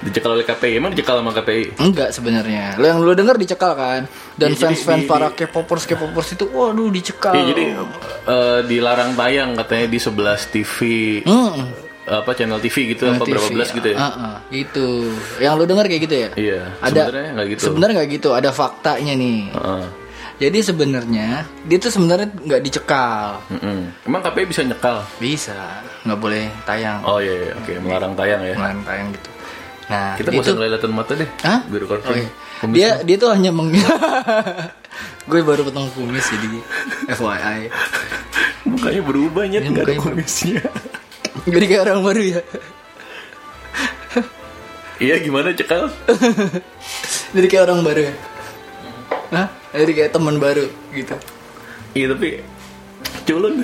[0.00, 0.72] dicekal oleh KPI.
[0.74, 1.76] Emang dicekal sama KPI?
[1.76, 2.72] Enggak sebenarnya.
[2.74, 4.08] Lo yang lu denger dicekal kan?
[4.32, 7.36] Dan Iya, fans-fans di- para K-popers K-popers itu waduh dicekal.
[7.36, 7.64] Iya, jadi
[8.24, 10.16] eh, dilarang tayang katanya di 11
[10.48, 10.76] TV
[11.22, 11.68] Hmm.
[12.10, 13.30] Apa channel TV gitu apa TV.
[13.32, 13.96] berapa belas gitu ya.
[13.96, 14.88] Ah, ah, gitu.
[15.38, 16.28] Yang lu denger kayak gitu ya?
[16.34, 17.62] Iya, Ada sebenarnya nggak gitu.
[17.62, 19.40] Sebenarnya nggak gitu, ada faktanya nih.
[19.48, 19.84] Heeh.
[20.40, 21.28] Jadi sebenarnya
[21.62, 23.44] dia tuh sebenarnya nggak dicekal.
[23.46, 23.92] Mm-mm.
[24.02, 25.04] Emang KPI bisa nyekal?
[25.20, 27.04] Bisa, nggak boleh tayang.
[27.04, 27.52] Oh iya, iya.
[27.54, 28.56] oke melarang tayang ya.
[28.56, 29.28] Melarang tayang gitu.
[29.86, 31.28] Nah, Kita nggak usah ngeleletin mata deh.
[31.44, 31.60] Hah?
[31.66, 32.14] Biar Oh, confirm.
[32.16, 32.28] iya.
[32.72, 33.68] Dia dia tuh hanya meng
[35.30, 36.48] Gue baru potong kumis jadi
[37.12, 37.60] FYI.
[38.64, 40.62] Mukanya berubah nyet Iya, nggak ada kumisnya.
[41.46, 42.40] Jadi kayak orang baru ya.
[45.00, 45.88] iya gimana cekal?
[47.34, 48.14] Jadi kayak orang baru ya.
[49.30, 49.48] Hah?
[49.70, 51.14] Jadi kayak teman baru gitu.
[51.94, 52.42] Iya tapi
[53.26, 53.62] culun.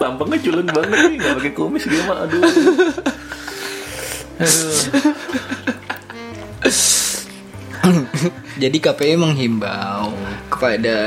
[0.00, 2.40] Tampangnya culun banget nih, nggak pakai kumis dia mah aduh.
[4.40, 4.72] Aduh.
[8.62, 10.12] Jadi KPI menghimbau
[10.48, 10.98] kepada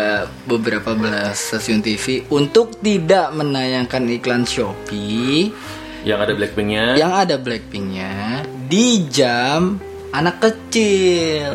[0.43, 5.53] beberapa belas stasiun TV untuk tidak menayangkan iklan Shopee
[6.01, 6.85] Yang ada Blackpinknya.
[6.95, 9.77] yang ada Blackpinknya di jam
[10.09, 11.53] anak kecil.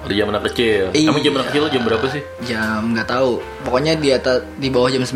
[0.00, 0.88] Udah jam anak kecil.
[0.90, 1.12] Iya.
[1.12, 2.22] Kamu jam anak kecil jam berapa sih?
[2.42, 3.42] Jam nggak tahu.
[3.62, 5.12] Pokoknya di atas di bawah jam 9.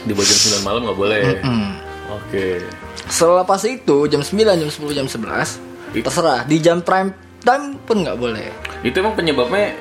[0.00, 1.24] Di bawah jam 9 malam nggak boleh.
[1.40, 1.72] Hmm.
[2.12, 2.62] Oke.
[3.06, 5.58] Selepas itu jam 9, jam 10, jam 11
[5.90, 6.46] It- terserah.
[6.46, 7.10] Di jam prime
[7.44, 8.48] time pun nggak boleh.
[8.84, 9.76] Itu emang penyebabnya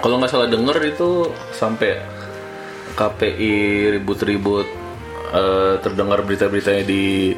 [0.00, 2.00] kalau nggak salah denger itu sampai
[2.94, 3.54] KPI
[3.98, 4.66] ribut-ribut
[5.34, 7.34] eh, terdengar berita-beritanya di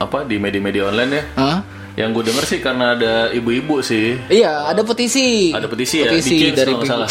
[0.00, 1.24] apa di media-media online ya.
[1.36, 1.58] Hah?
[1.98, 4.16] Yang gue denger sih karena ada ibu-ibu sih.
[4.30, 5.52] Iya, ada petisi.
[5.52, 7.10] Ada petisi ya, di Change dari kalau salah.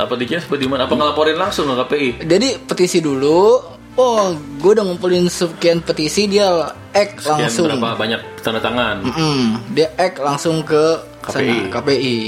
[0.00, 0.88] Apa di apa di mana?
[0.88, 2.08] Apa ngelaporin langsung ke KPI?
[2.24, 3.60] Jadi petisi dulu.
[4.00, 6.48] Oh, gue udah ngumpulin sekian petisi dia
[6.90, 7.68] ek Sekian langsung.
[7.68, 9.04] berapa banyak tanda tangan?
[9.04, 9.60] Mm-mm.
[9.76, 11.28] Dia ek langsung ke KPI.
[11.28, 12.18] sana, KPI.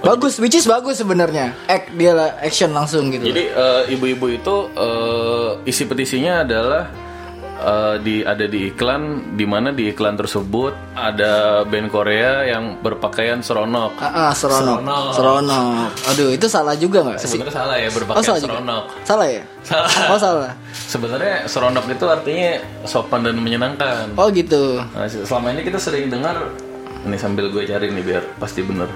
[0.00, 1.50] Bagus, which is bagus sebenarnya.
[1.66, 3.26] Ek dia lah action langsung gitu.
[3.26, 6.86] Jadi eh, ibu-ibu itu eh, isi petisinya adalah
[7.60, 9.02] eh, di ada di iklan
[9.36, 14.00] di mana di iklan tersebut ada band Korea yang berpakaian seronok.
[14.00, 14.80] Ah, ah, seronok.
[14.80, 15.12] Seronok.
[15.14, 15.90] Seronok.
[16.10, 17.36] Aduh, itu salah juga nggak sih?
[17.36, 18.52] Sebenarnya salah ya Oh, berpakaian salah juga.
[18.56, 18.84] seronok.
[19.04, 19.42] Salah ya?
[19.60, 19.90] Salah.
[20.08, 20.50] Oh, salah.
[20.72, 22.50] Sebenarnya seronok itu artinya
[22.82, 24.16] sopan dan menyenangkan.
[24.16, 24.80] Oh, gitu.
[24.80, 26.36] Nah, selama ini kita sering dengar
[27.00, 28.88] ini sambil gue cari nih biar pasti bener.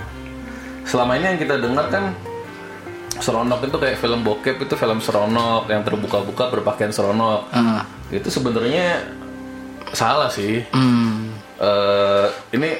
[0.84, 2.12] Selama ini yang kita dengar kan
[3.20, 7.50] seronok itu kayak film bokep itu film seronok yang terbuka-buka berpakaian seronok.
[7.54, 7.86] Ah.
[8.10, 9.06] Itu sebenarnya
[9.94, 10.66] salah sih.
[10.74, 11.30] Hmm.
[11.54, 12.26] Eh,
[12.58, 12.70] ini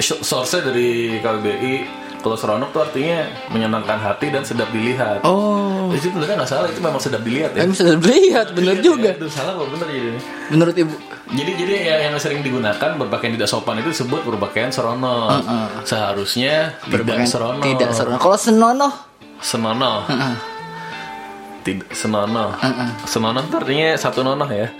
[0.00, 1.74] source-nya dari KBBI.
[2.16, 3.22] Kalau seronok tuh artinya
[3.54, 5.22] menyenangkan hati dan sedap dilihat.
[5.22, 5.94] Oh.
[5.94, 7.62] Itu sebenarnya nggak salah, itu memang sedap dilihat ya.
[7.62, 9.14] Em sudah lihat, bener juga.
[9.14, 10.10] Itu salah kok bener jadi.
[10.50, 10.94] Menurut ibu.
[11.26, 15.38] Jadi jadi ya, yang sering digunakan berpakaian tidak sopan itu disebut berpakaian seronok.
[15.86, 17.62] Seharusnya tidak Berpakaian seronok.
[17.62, 18.18] Tidak seronok.
[18.18, 18.92] Kalau senonoh,
[19.40, 20.06] Senonoh.
[21.66, 22.54] Tidak senonoh.
[23.04, 24.70] Senonoh itu artinya satu nonoh ya.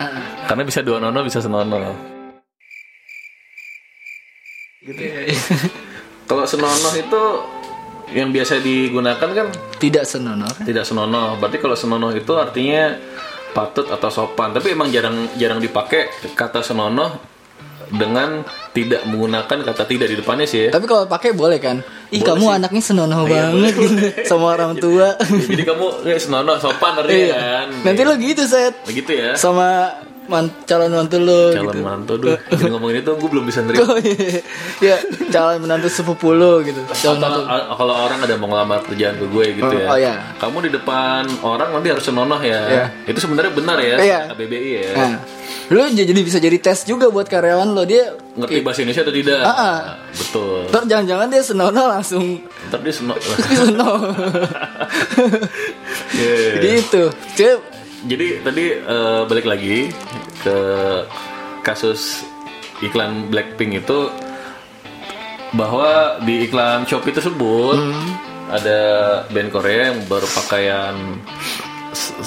[0.47, 1.95] Karena bisa dua nonoh bisa senonoh.
[4.87, 5.03] gitu
[6.31, 7.23] Kalau senonoh itu
[8.15, 9.47] yang biasa digunakan kan
[9.83, 10.47] tidak senonoh.
[10.47, 10.63] kan?
[10.63, 11.35] tidak senonoh.
[11.43, 12.95] Berarti kalau senonoh itu artinya
[13.51, 14.55] patut atau sopan.
[14.55, 16.07] Tapi emang jarang jarang dipakai
[16.39, 17.36] kata senonoh
[17.89, 20.71] dengan tidak menggunakan kata tidak di depannya sih ya.
[20.71, 21.81] Tapi kalau pakai boleh kan?
[22.09, 22.57] Ih, Boleh kamu sih.
[22.57, 24.13] anaknya senonoh Iya, banget gitu boleh.
[24.25, 25.09] sama orang tua.
[25.21, 27.35] Jadi kamu kayak senonoh sopan Iya.
[27.35, 27.67] kan.
[27.83, 28.75] Nanti lo gitu, Set.
[28.85, 29.35] begitu ya.
[29.35, 29.91] Sama
[30.27, 31.79] man- calon mantu lo Calon gitu.
[31.81, 32.37] mantu duh.
[32.51, 33.85] Jadi ngomongin itu gue belum bisa nerima.
[33.85, 34.41] Oh, iya.
[34.79, 34.97] ya,
[35.29, 36.79] calon menantu sepupu lo gitu.
[36.93, 37.75] Calon Kalau, mantu.
[37.75, 39.87] kalau orang ada mau ngelamar kerjaan ke gue gitu Oh, ya.
[39.87, 40.15] oh, iya.
[40.37, 42.61] Kamu di depan orang nanti harus senonoh ya.
[42.63, 42.85] Iya.
[43.05, 43.97] Itu sebenarnya benar ya.
[43.97, 44.21] Iya.
[44.31, 44.93] KBBI ya.
[44.93, 45.15] Nah,
[45.67, 49.41] lo jadi bisa jadi tes juga buat karyawan lo dia Ngerti bahasa Indonesia atau tidak?
[49.41, 49.79] Ah, ah.
[50.13, 50.69] Betul.
[50.69, 52.25] Ntar jangan-jangan dia senonoh langsung
[52.69, 53.23] Ntar dia senonoh.
[53.49, 53.97] senonoh.
[56.09, 56.61] Iya.
[56.63, 57.03] gitu.
[57.37, 57.76] Dia Jadi
[58.41, 59.91] tadi eh, balik lagi
[60.39, 60.57] ke
[61.61, 62.23] kasus
[62.79, 64.09] iklan Blackpink itu
[65.53, 65.91] bahwa
[66.21, 68.07] di iklan Shopee tersebut Hmm.
[68.49, 68.81] ada
[69.27, 70.95] band Korea yang berpakaian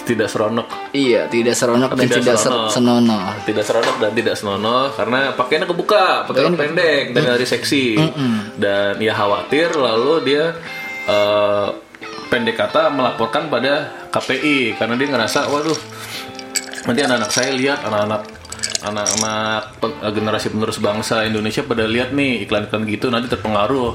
[0.04, 2.72] tidak seronok Iya, tidak seronok dan Tidak tidak, ser- seronok.
[2.74, 3.24] senonoh.
[3.46, 7.86] tidak seronok dan tidak senonoh karena pakaiannya kebuka, pakai rok pendek dan dari seksi
[8.58, 10.46] dan ya khawatir lalu dia
[11.06, 11.68] eh,
[12.30, 13.74] pendek kata melaporkan pada
[14.10, 15.78] KPI karena dia ngerasa waduh
[16.86, 18.22] nanti anak-anak saya lihat anak-anak
[18.80, 19.76] anak-anak
[20.10, 23.92] generasi penerus bangsa Indonesia pada lihat nih iklan-iklan gitu nanti terpengaruh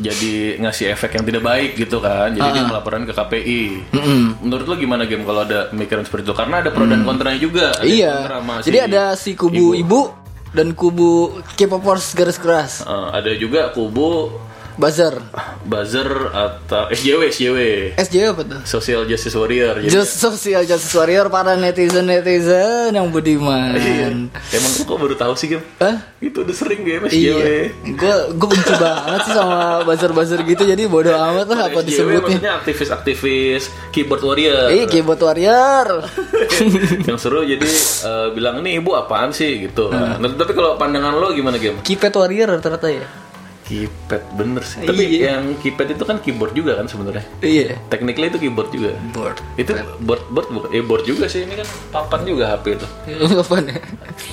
[0.00, 2.32] jadi ngasih efek yang tidak baik gitu kan.
[2.32, 3.62] Jadi dia melaporkan ke KPI
[4.40, 6.34] menurut lo gimana game kalau ada pemikiran seperti itu?
[6.34, 8.12] Karena ada pro dan kontranya juga Ada Iya.
[8.14, 10.00] kontra sama Jadi si- ada si kubu ibu,
[10.50, 11.10] dan kubu
[11.52, 12.72] K-popers garis keras.
[12.80, 14.32] Eh, ada juga kubu
[14.74, 15.14] Buzzer.
[15.62, 17.58] buzzer atau SJW SJW
[17.96, 18.60] SJ apa tuh?
[18.64, 23.74] Social Justice Warrior jadi Just Social Justice Warrior para netizen-netizen yang budiman.
[23.74, 24.10] Iya.
[24.50, 26.02] emang kok baru tahu sih game Hah?
[26.18, 27.34] itu udah sering game SJW Iya.
[27.94, 32.20] Gue gue benci banget sih sama buzzer-buzzer gitu jadi bodoh amat lah apa SJW disebutnya.
[32.20, 35.86] maksudnya aktivis-aktivis keyboard warrior Iya, keyboard warrior.
[37.08, 37.68] yang seru jadi
[38.02, 40.16] eh, bilang ini ibu apaan sih gitu Hmm.
[40.16, 43.06] nah, tapi kalau pandangan lo gimana game Keypad warrior ternyata ya.
[43.64, 45.34] Keypad bener sih tapi Iya.
[45.34, 47.80] yang keypad itu kan keyboard juga kan sebenarnya Iya.
[47.86, 49.40] technically itu keyboard juga Board.
[49.56, 52.86] itu board board bukan eh board juga sih ini kan papan juga HP itu
[53.40, 53.80] Apa nih?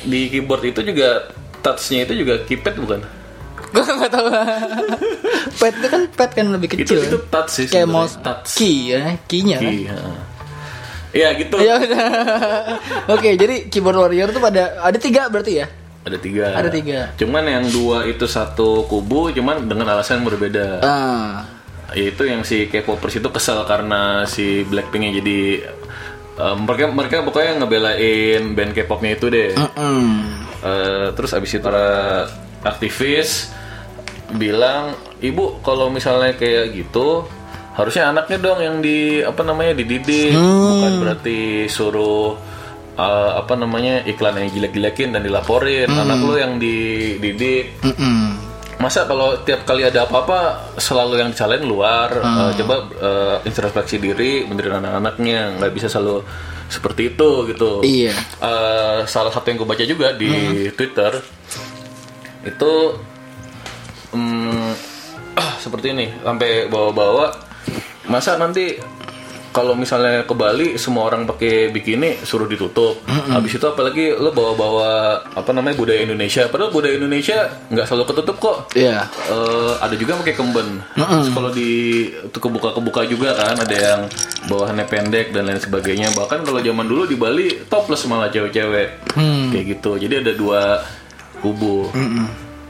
[0.04, 3.02] di keyboard itu juga touchnya itu juga keypad bukan
[3.72, 4.28] Gue gak tau
[5.54, 7.32] Pad itu kan pad kan lebih itu kecil itu kan?
[7.32, 9.98] touch sih Kayak mouse touch key ya Key-nya kan Key, ha.
[11.12, 12.04] ya gitu Ya udah.
[13.16, 15.68] Oke, jadi keyboard warrior tuh pada ada tiga berarti ya?
[16.02, 16.46] Ada tiga.
[16.58, 17.00] Ada tiga.
[17.18, 20.68] cuman yang dua itu satu kubu cuman dengan alasan yang berbeda.
[20.82, 21.46] Ah,
[21.94, 25.40] yaitu yang si K-popers itu kesel karena si Blackpinknya jadi
[26.40, 29.52] eh, mereka mereka pokoknya ngebelain band K-popnya itu deh.
[29.58, 30.18] Mm.
[30.62, 32.26] Eh, terus abis itu para
[32.66, 33.54] aktivis
[34.32, 37.28] bilang ibu kalau misalnya kayak gitu
[37.76, 40.34] harusnya anaknya dong yang di apa namanya dididik.
[40.34, 42.51] Bukan berarti suruh
[43.02, 45.90] eh, apa namanya iklan yang jelek-jelekin dan dilaporin.
[45.90, 48.38] Anak lo yang dididik Mm-mm.
[48.82, 52.10] masa kalau tiap kali ada apa-apa selalu yang dicalain luar.
[52.14, 55.58] Eh, coba eh, introspeksi diri benerin anak-anaknya.
[55.58, 56.22] Nggak bisa selalu
[56.72, 57.72] seperti itu gitu.
[57.84, 58.16] Iya.
[58.40, 60.32] Eh, salah satu yang gue baca juga di
[60.72, 61.20] Twitter
[62.42, 62.74] itu
[64.16, 64.72] mm,
[65.36, 66.08] ah, seperti ini.
[66.24, 67.52] Sampai bawa-bawa
[68.10, 68.76] masa nanti
[69.52, 74.90] kalau misalnya ke Bali semua orang pakai bikini suruh ditutup habis itu apalagi lo bawa-bawa
[75.28, 77.38] apa namanya budaya Indonesia padahal budaya Indonesia
[77.68, 79.04] nggak selalu ketutup kok Iya.
[79.28, 80.80] Eh, ada juga pakai kemben.
[80.96, 81.72] Terus Kalau di
[82.08, 84.02] itu kebuka-kebuka juga kan ada yang
[84.48, 86.16] bawahannya pendek dan lain sebagainya.
[86.16, 89.12] Bahkan kalau zaman dulu di Bali topless malah cewek-cewek.
[89.52, 90.00] Kayak gitu.
[90.00, 90.62] Jadi ada dua
[91.40, 91.92] kubu.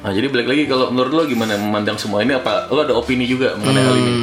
[0.01, 3.23] Nah, jadi balik lagi kalau menurut lo gimana memandang semua ini apa lo ada opini
[3.23, 4.13] juga mengenai hal ini?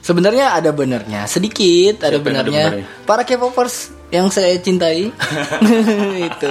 [0.00, 2.64] Sebenarnya ada benernya, sedikit ada Siapa ada benernya.
[2.72, 2.86] benernya?
[3.04, 5.12] Para K-popers yang saya cintai
[6.28, 6.50] itu.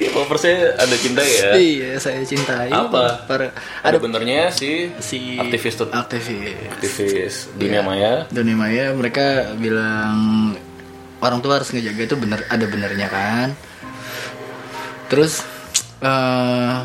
[0.00, 1.52] K-popersnya ada cinta ya?
[1.58, 2.72] Iya, saya cintai.
[2.72, 3.28] Apa?
[3.28, 3.52] Para
[3.84, 8.24] Ada benernya si si aktivis tuh aktivis aktivis dunia maya.
[8.32, 10.54] Dunia Maya mereka bilang
[11.20, 13.48] orang tua harus ngejaga itu bener ada benernya kan.
[15.12, 15.44] Terus
[16.00, 16.78] eh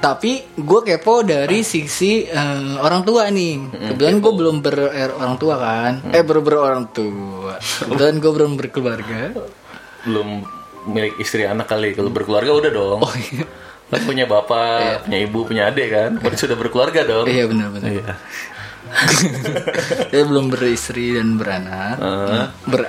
[0.00, 3.54] tapi gue kepo dari sisi eh, orang tua nih.
[3.92, 5.92] Kebetulan gue belum ber er, orang tua kan.
[6.10, 7.60] Eh ber ber orang tua.
[7.60, 9.20] Kebetulan gue belum berkeluarga.
[10.00, 10.28] belum
[10.88, 13.44] milik istri anak kali kalau berkeluarga udah dong Oh iya.
[13.92, 17.90] Kan punya bapak punya ibu punya adik kan berarti sudah berkeluarga dong Iya benar benar.
[17.92, 18.12] Iya.
[20.10, 22.00] Dia belum beristri dan beranak.
[22.00, 22.80] Eh, Ber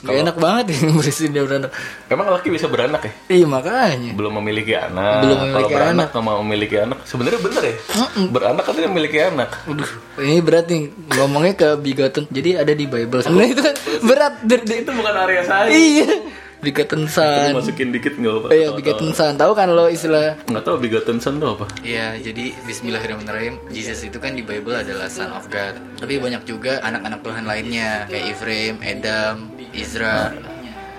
[0.00, 1.70] Gak enak banget nih beristri dan beranak.
[2.06, 4.10] emang laki bisa beranak ya Iya makanya.
[4.12, 6.08] belum memiliki anak Belum kalau memiliki beranak anak.
[6.10, 7.74] sama memiliki anak sebenarnya bener ya
[8.26, 10.82] beranak katanya memiliki anak Aduh, ini berat nih
[11.12, 12.24] ngomongnya ke bigoten.
[12.26, 13.20] Jadi ada di Bible.
[13.22, 14.32] Nah itu kan berat.
[14.40, 16.08] Ber- ber- itu bukan area saya iya.
[16.60, 17.56] Bigoten san.
[17.56, 19.32] masukin dikit nggak apa iya, bigoten san.
[19.34, 20.36] Tahu kan lo istilah?
[20.44, 23.56] nggak tahu bigoten son itu apa Iya, jadi Bismillahirrahmanirrahim.
[23.72, 25.80] Jesus itu kan di Bible adalah Son of God.
[25.96, 30.36] Tapi banyak juga anak-anak Tuhan lainnya kayak Ephraim, Adam, Izra.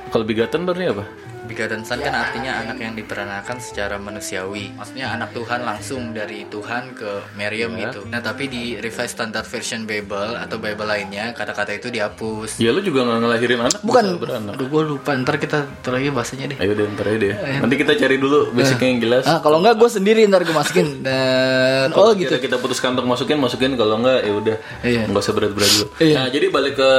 [0.10, 1.06] kalau bigoten berarti apa
[1.44, 4.72] Begotten Son kan artinya anak yang diperanakan secara manusiawi.
[4.74, 8.06] Maksudnya anak Tuhan langsung dari Tuhan ke Miriam gitu.
[8.06, 12.58] Nah, tapi di Revised Standard Version Bible atau Bible lainnya kata-kata itu dihapus.
[12.58, 14.04] ya lu juga nggak ngelahirin anak Bukan.
[14.18, 15.12] beranak Aduh, gue lupa.
[15.14, 16.58] Ntar kita lagi bahasanya deh.
[16.58, 19.76] ayo deh ntar aja deh nanti kita cari dulu basicnya yang jelas Ah, kalau enggak
[19.76, 20.88] gue sendiri ntar gue masukin.
[21.06, 22.30] Dan oh Kalau gitu.
[22.30, 25.02] kita, kita putuskan untuk masukin masukin kalau enggak ya udah Iya.
[25.06, 26.16] nggak usah berat-berat dulu Iya.
[26.16, 26.92] nah jadi balik ke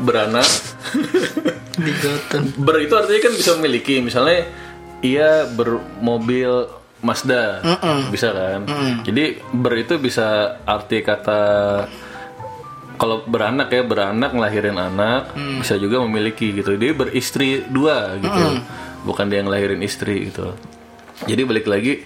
[0.00, 0.46] beranak
[2.58, 4.46] ber itu artinya kan bisa memiliki misalnya
[5.04, 6.70] ia bermobil
[7.04, 7.60] Mazda.
[8.08, 8.64] Bisa kan?
[9.04, 11.40] Jadi ber itu bisa arti kata
[12.96, 15.60] kalau beranak ya beranak ngelahirin anak Hmm.
[15.60, 16.80] bisa juga memiliki gitu.
[16.80, 18.64] Dia beristri dua gitu.
[19.04, 20.56] Bukan dia yang ngelahirin istri gitu.
[21.28, 22.00] Jadi balik lagi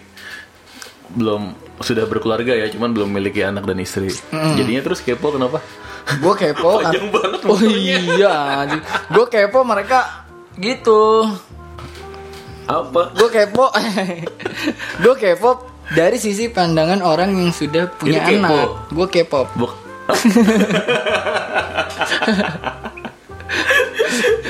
[1.15, 4.11] belum sudah berkeluarga ya cuman belum memiliki anak dan istri.
[4.35, 4.59] Hmm.
[4.59, 5.63] jadinya terus kepo kenapa
[6.11, 6.83] gue kepo kan.
[6.89, 8.67] Panjang banget oh iya
[9.07, 10.25] gue kepo mereka
[10.57, 11.29] gitu.
[12.65, 13.13] Apa?
[13.13, 13.69] Gue kepo.
[15.01, 15.51] Gue kepo
[15.89, 18.45] dari sisi pandangan orang yang sudah punya kepo.
[18.45, 18.69] anak.
[18.89, 19.41] Gue kepo.
[19.55, 19.73] Buk.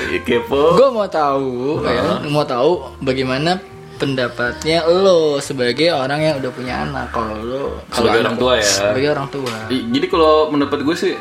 [0.09, 0.75] Ya, kepo.
[0.75, 3.59] Gue mau tahu ya mau tahu bagaimana
[3.97, 7.11] pendapatnya lo sebagai orang yang udah punya anak.
[7.11, 8.64] Kalau lo kalau Sebagai anak- orang tua ya.
[8.64, 9.53] sebagai orang tua.
[9.68, 11.12] Jadi kalau mendapat gue sih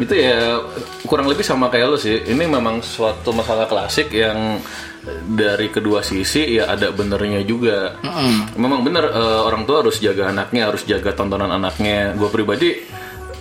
[0.00, 0.56] itu ya
[1.04, 2.24] kurang lebih sama kayak lo sih.
[2.24, 4.56] Ini memang suatu masalah klasik yang
[5.26, 8.00] dari kedua sisi ya ada benernya juga.
[8.56, 12.16] Memang bener eh, orang tua harus jaga anaknya, harus jaga tontonan anaknya.
[12.16, 12.70] Gue pribadi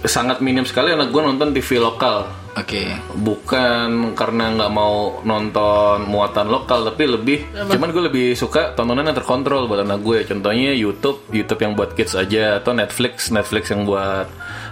[0.02, 2.26] sangat minim sekali anak gue nonton TV lokal.
[2.58, 2.84] oke
[3.22, 9.18] Bukan karena nggak mau nonton muatan lokal, tapi lebih, cuman gue lebih suka tontonan yang
[9.18, 10.26] terkontrol buat anak gue.
[10.26, 14.26] Contohnya YouTube, YouTube yang buat kids aja, atau Netflix, Netflix yang buat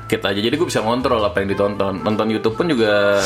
[0.10, 0.40] kids aja.
[0.42, 2.02] Jadi gue bisa ngontrol apa yang ditonton.
[2.02, 3.22] Nonton YouTube pun juga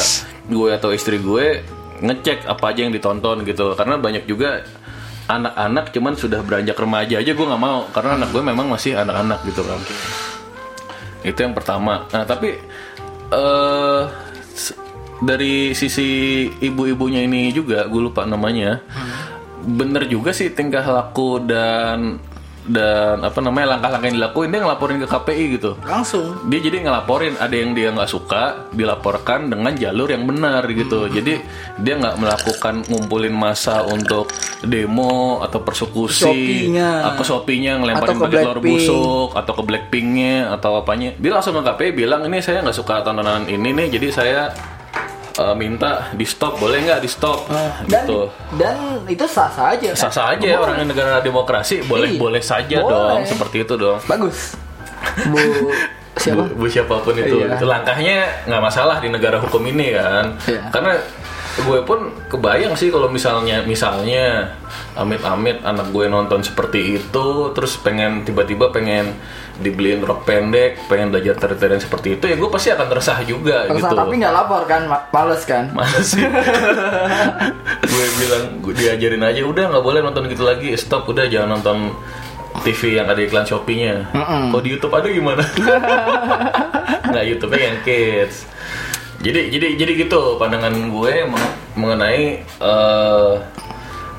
[0.46, 1.63] gue atau istri gue
[2.04, 3.72] ngecek apa aja yang ditonton gitu.
[3.74, 4.62] Karena banyak juga
[5.24, 9.39] anak-anak cuman sudah beranjak remaja aja gue nggak mau karena anak gue memang masih anak-anak
[9.48, 9.80] gitu kan
[11.24, 12.60] itu yang pertama nah tapi
[14.52, 14.76] s-
[15.24, 18.84] dari sisi ibu-ibunya ini juga gue lupa namanya
[19.63, 22.19] bener juga sih tingkah laku dan
[22.63, 25.71] dan apa namanya langkah-langkah yang dilakuin dia ngelaporin ke KPI gitu.
[25.84, 26.47] Langsung.
[26.47, 31.12] Dia jadi ngelaporin ada yang dia nggak suka dilaporkan dengan jalur yang benar gitu.
[31.12, 31.43] Jadi
[31.84, 34.32] dia nggak melakukan ngumpulin masa untuk
[34.63, 37.12] demo atau persekusi Shopee-nya.
[37.12, 41.12] atau shopee-nya ngelemparin pakai telur busuk atau ke Blackpink-nya atau apanya.
[41.19, 44.41] Dia langsung ke KPI bilang ini saya nggak suka tontonan ini nih jadi saya
[45.34, 47.50] eh, minta di stop boleh nggak di stop
[47.88, 49.98] dan gitu dan itu sah sah aja kan?
[50.00, 52.19] sah-sah aja ya orang negara demokrasi boleh Iya.
[52.19, 52.93] boleh saja Boleh.
[52.93, 54.54] dong seperti itu dong bagus
[55.26, 55.41] bu
[56.13, 57.58] siapa Bu, bu siapa pun itu, Iya.
[57.58, 60.38] itu langkahnya nggak masalah di negara hukum ini kan.
[60.46, 60.62] Iya.
[60.69, 60.93] Karena
[61.53, 64.57] gue pun kebayang sih kalau misalnya misalnya
[64.97, 69.13] amit-amit anak gue nonton seperti itu, terus pengen tiba-tiba pengen
[69.61, 73.85] dibeliin rok pendek, pengen belajar tari-tarian seperti itu, ya gue pasti akan resah juga Resah,
[73.85, 73.93] gitu.
[73.93, 76.25] tapi nggak lapor kan ma- males kan Masa sih?
[77.93, 81.93] gue bilang gue diajarin aja udah nggak boleh nonton gitu lagi stop udah jangan nonton
[82.65, 84.13] TV yang ada iklan Shopee-nya.
[84.13, 85.41] Kalau di YouTube ada gimana?
[87.09, 88.45] nggak YouTube-nya yang kids.
[89.23, 93.33] Jadi jadi jadi gitu pandangan gue meng- mengenai eh,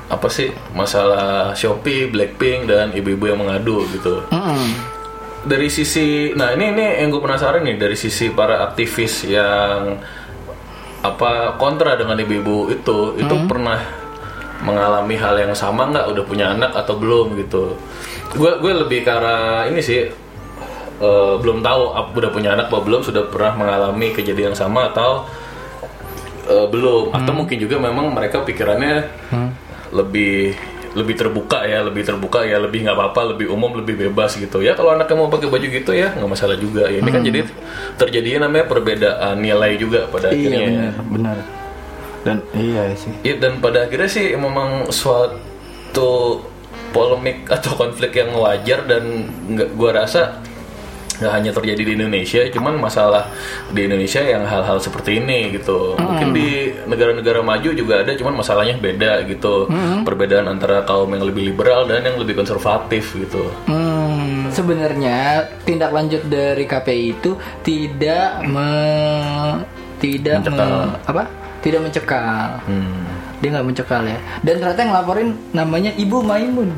[0.05, 4.25] apa sih masalah Shopee, Blackpink dan ibu-ibu yang mengadu gitu.
[4.33, 4.73] Mm-mm.
[5.45, 10.01] dari sisi nah ini ini yang gue penasaran nih dari sisi para aktivis yang
[11.05, 13.77] apa kontra dengan ibu-ibu itu itu pernah
[14.65, 16.05] mengalami hal yang sama nggak?
[16.09, 17.77] Udah punya anak atau belum gitu?
[18.33, 20.09] Gue gue lebih ke arah ini sih
[21.01, 25.27] eh, belum tahu udah punya anak atau belum sudah pernah mengalami kejadian yang sama atau
[26.47, 27.15] eh, belum.
[27.15, 29.07] Atau mungkin juga memang mereka pikirannya
[29.91, 30.55] lebih
[30.95, 34.63] lebih terbuka ya lebih terbuka ya lebih nggak apa-apa lebih umum lebih bebas gitu.
[34.63, 36.87] Ya kalau anaknya mau pakai baju gitu ya nggak masalah juga.
[36.87, 37.43] Ya ini kan jadi
[37.99, 41.37] terjadinya namanya perbedaan nilai juga pada iya akhirnya benar benar.
[42.25, 43.13] Dan iya sih.
[43.21, 46.41] Iya, dan pada akhirnya sih memang suatu
[46.89, 50.39] polemik atau konflik yang wajar dan nggak gua rasa
[51.15, 53.31] nggak hanya terjadi di Indonesia, cuman masalah
[53.67, 55.95] di Indonesia yang hal-hal seperti ini gitu.
[55.95, 56.49] Mungkin di
[56.83, 59.67] negara-negara maju juga ada, cuman masalahnya beda gitu.
[60.01, 63.47] Perbedaan antara kaum yang lebih liberal dan yang lebih konservatif gitu.
[63.65, 65.17] Hmm, sebenarnya
[65.61, 68.71] tindak lanjut dari KPI itu tidak me,
[69.97, 70.75] tidak me- Mencekal.
[71.05, 71.23] apa?
[71.59, 72.61] Tidak mencekal.
[72.63, 73.03] Hmm.
[73.37, 74.17] Dia nggak mencekal ya.
[74.41, 76.69] Dan ternyata yang laporin namanya Ibu Maimun.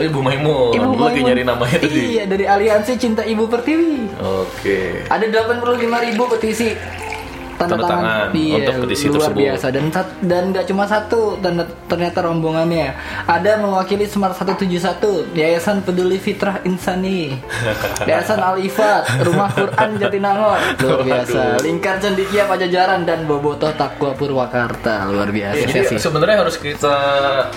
[0.00, 1.28] Oh, Ibu Maimun, Ibu Gua lagi Maimun.
[1.28, 2.00] nyari namanya tadi.
[2.16, 4.16] Iya, dari Aliansi Cinta Ibu Pertiwi.
[4.16, 5.04] Oke.
[5.12, 5.76] Ada 85
[6.08, 6.72] ribu petisi
[7.60, 8.00] tanda, Tanda tangan.
[8.00, 9.40] tangan, Iya, untuk petisi luar tersebut.
[9.42, 9.66] biasa.
[9.68, 9.84] Dan
[10.22, 12.88] dan nggak cuma satu tanda, ternyata rombongannya.
[13.26, 17.36] Ada mewakili Smart 171 Yayasan Peduli Fitrah Insani.
[18.08, 20.56] Yayasan Al Ifat Rumah Quran Jatinangor.
[20.80, 21.60] Luar biasa.
[21.60, 25.04] Lingkar Cendikia Pajajaran dan Bobotoh Takwa Purwakarta.
[25.06, 25.98] Luar biasa Jadi sih.
[26.00, 26.96] sebenarnya harus kita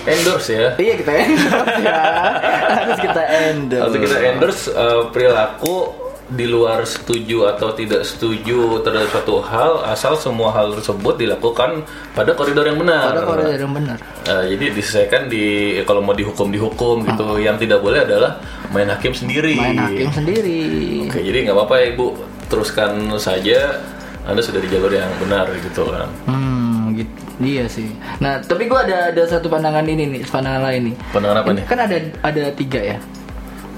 [0.04, 0.68] endorse ya.
[0.76, 1.96] iya kita endorse ya.
[2.76, 3.80] Harus kita endorse.
[3.82, 5.76] Harus kita endorse uh, perilaku
[6.24, 11.84] di luar setuju atau tidak setuju terhadap suatu hal asal semua hal tersebut dilakukan
[12.16, 13.12] pada koridor yang benar.
[13.12, 15.44] pada koridor yang benar Uh, jadi diselesaikan di
[15.84, 17.36] kalau mau dihukum dihukum gitu.
[17.36, 18.40] Yang tidak boleh adalah
[18.72, 19.52] main hakim sendiri.
[19.52, 20.64] main hakim sendiri
[21.12, 22.06] Oke, jadi nggak apa-apa ya ibu
[22.48, 23.84] teruskan saja
[24.24, 27.12] anda sudah di jalur yang benar gitu kan Hmm, gitu.
[27.36, 27.92] Iya sih.
[28.16, 30.96] Nah, tapi gua ada ada satu pandangan ini nih, pandangan lain nih.
[31.12, 31.64] Pandangan apa Ini nih?
[31.68, 32.98] Kan ada ada tiga ya.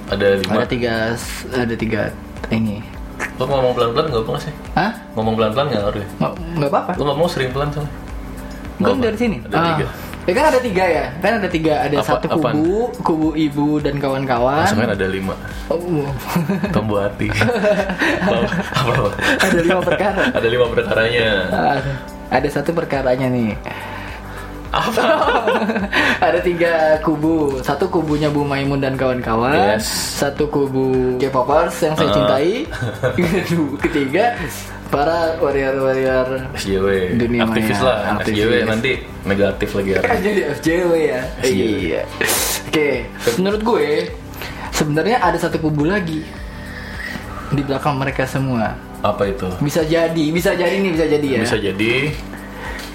[0.07, 0.95] ada lima Ada tiga
[1.51, 2.03] ada tiga
[2.49, 2.79] ini.
[3.37, 4.93] lo ngomong pelan-pelan nggak apa sih Hah?
[5.13, 6.91] ngomong pelan-pelan nggak ngaruh ya Nggak nggak apa-apa.
[6.95, 7.93] lo ngomong sering pelan soalnya
[8.77, 9.03] Kan Apa?
[9.03, 9.37] dari sini.
[9.43, 9.87] ada tiga
[10.27, 11.05] Ya kan ada tiga ya.
[11.17, 11.75] Kan ada tiga.
[11.81, 12.59] Ada Apa- satu apaan?
[12.59, 14.67] kubu, kubu ibu dan kawan-kawan.
[14.67, 15.39] Kan ada lima
[15.71, 15.79] Oh,
[16.69, 18.43] Tombu hati apa,
[18.75, 19.11] apa, apa?
[19.39, 20.23] ada lima perkara.
[20.35, 21.79] ada lima perkaranya Ah,
[22.29, 23.55] ada satu perkaranya nih.
[24.79, 25.03] Apa
[26.27, 27.59] ada tiga kubu.
[27.61, 29.75] Satu kubunya Bu Maimun dan kawan-kawan.
[29.75, 29.89] Yes.
[30.17, 32.15] Satu kubu K-popers yang saya Ah.
[32.15, 32.53] cintai.
[33.83, 34.37] Ketiga
[34.87, 38.39] para warrior-warrior SJW Dunia aktivis maya, lah aktivis.
[38.39, 38.91] SJW nanti
[39.23, 41.21] negatif lagi ya kan jadi FJW ya.
[41.43, 42.03] Iya.
[42.67, 42.91] Oke,
[43.35, 43.89] menurut gue
[44.71, 46.23] sebenarnya ada satu kubu lagi
[47.49, 48.77] di belakang mereka semua.
[48.99, 51.41] apa itu Bisa jadi, bisa jadi nih, bisa jadi ya.
[51.41, 51.93] bisa jadi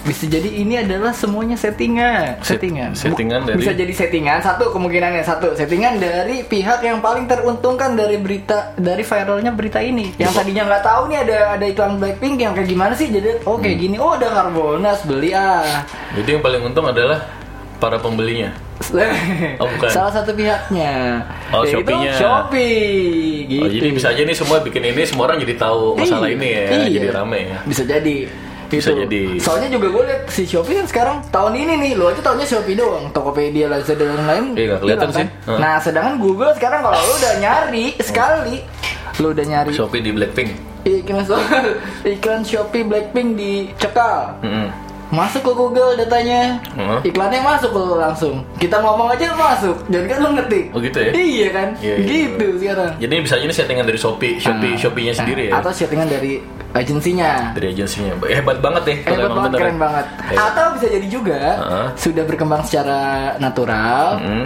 [0.02, 2.92] Bisa jadi ini adalah semuanya settingan, Set- settingan.
[2.92, 4.42] settingan dari- Bisa jadi settingan.
[4.42, 10.10] Satu kemungkinannya satu settingan dari pihak yang paling teruntungkan dari berita dari viralnya berita ini.
[10.16, 13.08] Yang tadinya nggak tahu nih ada ada iklan Blackpink yang kayak gimana sih.
[13.08, 13.84] Jadi oh kayak Hmm.
[13.84, 13.96] gini.
[13.96, 15.86] Oh ada Harbolnas beli ah.
[16.12, 17.22] jadi yang paling untung adalah
[17.78, 18.52] para pembelinya
[19.62, 19.88] Oh, bukan.
[19.88, 21.22] Salah satu pihaknya.
[21.50, 22.14] Oh, Yaitu Shopee-nya.
[22.16, 23.46] Shopee.
[23.48, 23.62] Gitu.
[23.62, 26.48] Oh, jadi bisa aja nih semua bikin ini semua orang jadi tahu masalah Iya, ini
[26.50, 26.90] ya iya.
[26.92, 28.18] jadi rame ya Bisa jadi.
[28.72, 29.04] Bisa Gitu.
[29.04, 29.22] jadi.
[29.38, 32.74] Soalnya juga gue liat si Shopee kan sekarang tahun ini nih, lo aja tahunnya Shopee
[32.74, 33.12] doang.
[33.12, 34.46] Tokopedia, Lazada dan lain.
[34.56, 35.18] Iya, kelihatan kan?
[35.20, 35.28] sih.
[35.52, 38.64] Nah, sedangkan Google sekarang kalau lo udah nyari sekali,
[39.18, 40.50] lo udah nyari Shopee di Blackpink
[40.82, 41.22] iklan
[42.04, 44.34] iklan Shopee Blackpink dicekal.
[44.42, 44.70] Mm-mm.
[45.12, 47.00] Masuk ke Google datanya, Heeh.
[47.06, 48.48] iklannya masuk lo langsung.
[48.56, 50.72] Kita ngomong aja masuk, jadi kan lo ngetik.
[50.72, 51.12] Oh, gitu ya?
[51.12, 52.08] Iya kan, Iya, iya.
[52.08, 52.92] gitu sekarang.
[52.96, 56.40] jadi bisa aja ini settingan dari Shopee Shopee Ah, Shopee-nya sendiri ya Atau settingan dari
[56.74, 57.52] agensinya.
[57.52, 59.82] dari agensinya hebat banget ya kalau Hebat banget, bener keren ya.
[59.82, 60.06] banget.
[60.22, 60.46] Hebat.
[60.48, 61.88] Atau bisa jadi juga Heeh.
[61.96, 63.00] sudah berkembang secara
[63.38, 64.04] natural.
[64.20, 64.46] Mm.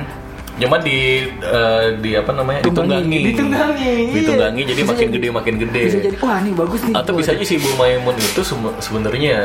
[0.56, 2.96] Cuman di eh, di apa namanya Tunggangi.
[2.96, 4.16] ditunggangi Ditunggangi, iya.
[4.16, 6.94] ditunggangi jadi Bisa makin jadi- gede makin gede Bisa jadi wah ini bagus nih.
[6.96, 8.42] atau bisa aja si Ibu Maimun itu
[8.80, 9.38] sebenarnya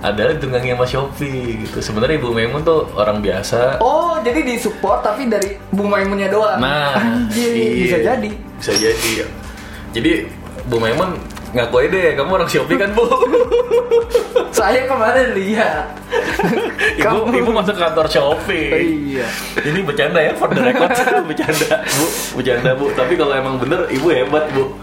[0.00, 5.26] adalah ditunggangi sama Shopee gitu sebenarnya Ibu Maimun tuh orang biasa Oh, jadi disupport tapi
[5.26, 6.58] dari Bu Maimunnya doang.
[6.58, 7.70] Nah, Anjir, iya.
[7.80, 8.30] bisa jadi.
[8.58, 9.26] Bisa jadi ya.
[9.92, 10.10] Jadi
[10.66, 11.14] Bu Maimun
[11.52, 13.04] ngaku aja deh, kamu orang Shopee kan Bu?
[14.58, 15.86] Saya kemarin lihat.
[16.98, 18.68] ibu, ibu masuk kantor Shopee.
[19.14, 19.26] Iya.
[19.64, 20.92] Ini bercanda ya, for the record
[21.30, 22.06] bercanda Bu,
[22.40, 22.86] bercanda Bu.
[22.92, 24.74] Tapi kalau emang bener, ibu hebat Bu.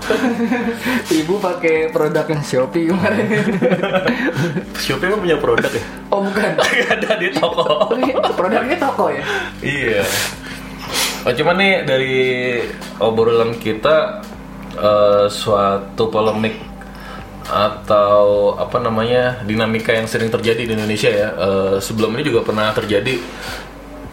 [1.26, 3.26] Ibu pakai produk yang Shopee kemarin.
[4.80, 5.84] Shopee emang punya produk ya?
[6.09, 6.51] Oh, bukan.
[6.66, 7.93] Ada di toko.
[8.34, 9.24] Produknya toko ya?
[9.61, 10.01] iya.
[11.26, 12.18] Oh, cuman nih dari
[13.01, 14.22] obrolan kita
[14.76, 16.55] eh, suatu polemik
[17.45, 21.30] atau apa namanya dinamika yang sering terjadi di Indonesia ya.
[21.36, 23.21] Eh, sebelum ini juga pernah terjadi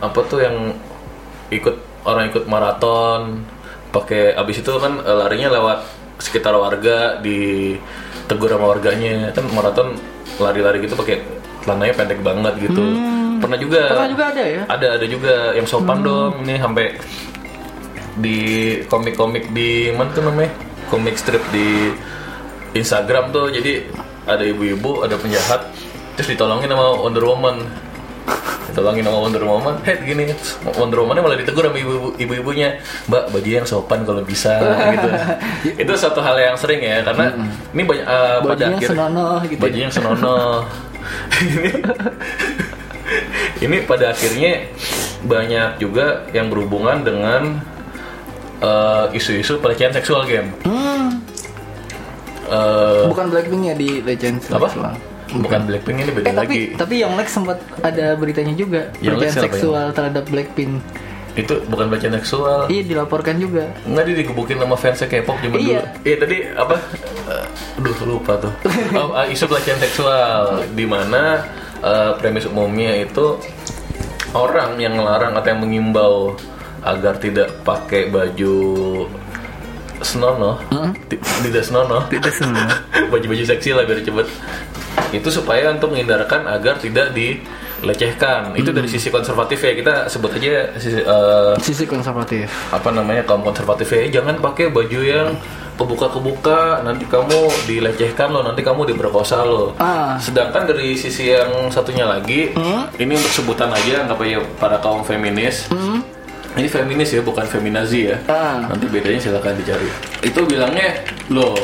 [0.02, 0.56] apa tuh yang
[1.48, 3.46] ikut orang ikut maraton
[3.94, 5.78] pakai abis itu kan eh, larinya lewat
[6.18, 7.74] sekitar warga di
[8.30, 9.98] tegur sama warganya kan maraton
[10.38, 11.20] lari-lari gitu pakai
[11.62, 12.82] celananya pendek banget gitu
[13.42, 14.62] pernah juga Pernah juga ada ya?
[14.66, 16.94] ada ada juga yang sopan dong ini sampai
[18.18, 18.38] di
[18.88, 20.52] komik-komik di mana tuh namanya?
[20.92, 21.92] Komik strip di
[22.76, 23.48] Instagram tuh.
[23.48, 23.88] Jadi
[24.28, 25.72] ada ibu-ibu ada penjahat
[26.18, 27.64] terus ditolongin sama Wonder Woman.
[28.72, 29.74] Ditolongin sama Wonder Woman.
[29.84, 30.32] Head gini.
[30.76, 32.76] Wonder Woman malah ditegur sama ibu ibu-ibunya.
[33.08, 34.60] Mbak baju yang sopan kalau bisa
[34.92, 35.08] gitu.
[35.82, 37.32] Itu satu hal yang sering ya karena
[37.72, 39.62] ini banyak eh, pada Bajunya akhir senonoh gitu ya.
[39.64, 40.52] bajunya senonoh.
[43.62, 44.66] Ini pada akhirnya
[45.22, 47.62] banyak juga yang berhubungan dengan
[48.62, 50.48] eh, isu-isu pelecehan seksual game.
[50.62, 51.18] Hmm,
[52.44, 54.68] Eh, bukan Blackpink ya di Legends apa?
[54.68, 54.92] Seksual.
[55.32, 56.62] Bukan Blackpink ini beda Eh tapi lagi.
[56.76, 60.72] tapi Yonglek sempat ada beritanya juga Yonglek pelecehan siapa seksual terhadap Blackpink.
[61.32, 62.68] Itu bukan pelecehan seksual.
[62.68, 63.72] Iya dilaporkan juga.
[63.82, 65.80] Enggak dia digebukin sama fansnya K-pop zaman Iya.
[65.80, 66.04] dulu.
[66.04, 66.76] Iya tadi apa?
[67.24, 67.46] Eh,
[67.80, 68.52] aduh lupa tuh.
[69.00, 71.48] Oh, ah, isu pelecehan seksual di mana
[71.80, 73.40] eh, premis umumnya itu
[74.32, 76.36] orang yang melarang atau yang mengimbau
[76.83, 78.55] agar tidak pakai baju
[80.01, 80.59] senonoh,
[81.07, 82.66] ti- tidak senonoh, Tidak semua.
[83.12, 84.26] baju-baju seksi lah biar cepet.
[85.14, 88.51] Itu supaya untuk menghindarkan agar tidak dilecehkan.
[88.53, 89.72] Itu dari sisi konservatif ya.
[89.72, 92.51] Kita sebut aja sisi, eh, Sisi konservatif.
[92.68, 94.20] apa namanya kaum konservatif ya.
[94.20, 95.39] Jangan pakai baju yang
[95.78, 96.83] kebuka-kebuka.
[96.83, 98.43] Nanti kamu dilecehkan loh.
[98.43, 99.70] Nanti kamu diperkosa loh.
[99.78, 100.18] Ah.
[100.18, 102.51] sedangkan dari sisi yang satunya lagi
[102.99, 104.03] ini untuk sebutan aja.
[104.03, 105.70] Nggak ya para kaum feminis
[106.57, 108.16] ini feminis ya bukan feminazi ya.
[108.28, 108.68] Ah.
[108.68, 109.88] nanti bedanya silakan dicari.
[110.20, 111.00] Itu bilangnya
[111.32, 111.57] loh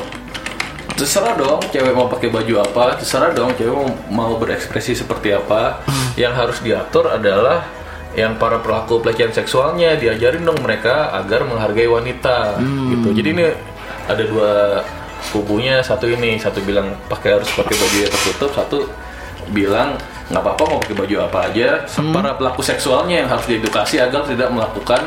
[0.99, 5.85] terserah dong cewek mau pakai baju apa terserah dong cewek mau, mau berekspresi seperti apa.
[6.17, 7.69] Yang harus diatur adalah
[8.17, 12.59] yang para pelaku pelecehan seksualnya diajarin dong mereka agar menghargai wanita
[12.91, 13.09] gitu.
[13.15, 13.47] Jadi ini
[14.09, 14.83] ada dua
[15.31, 18.79] kubunya satu ini satu bilang pakai harus pakai baju yang tertutup satu
[19.53, 21.69] bilang nggak apa-apa mau pakai baju apa aja.
[22.13, 25.03] Para pelaku seksualnya yang harus diedukasi agar tidak melakukan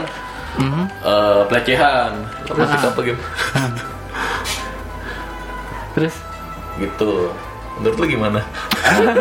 [1.05, 2.11] eh, pelecehan.
[2.49, 3.23] Maksud apa gitu
[5.95, 6.15] Terus?
[6.79, 7.11] Gitu
[7.81, 8.39] menurut lu gimana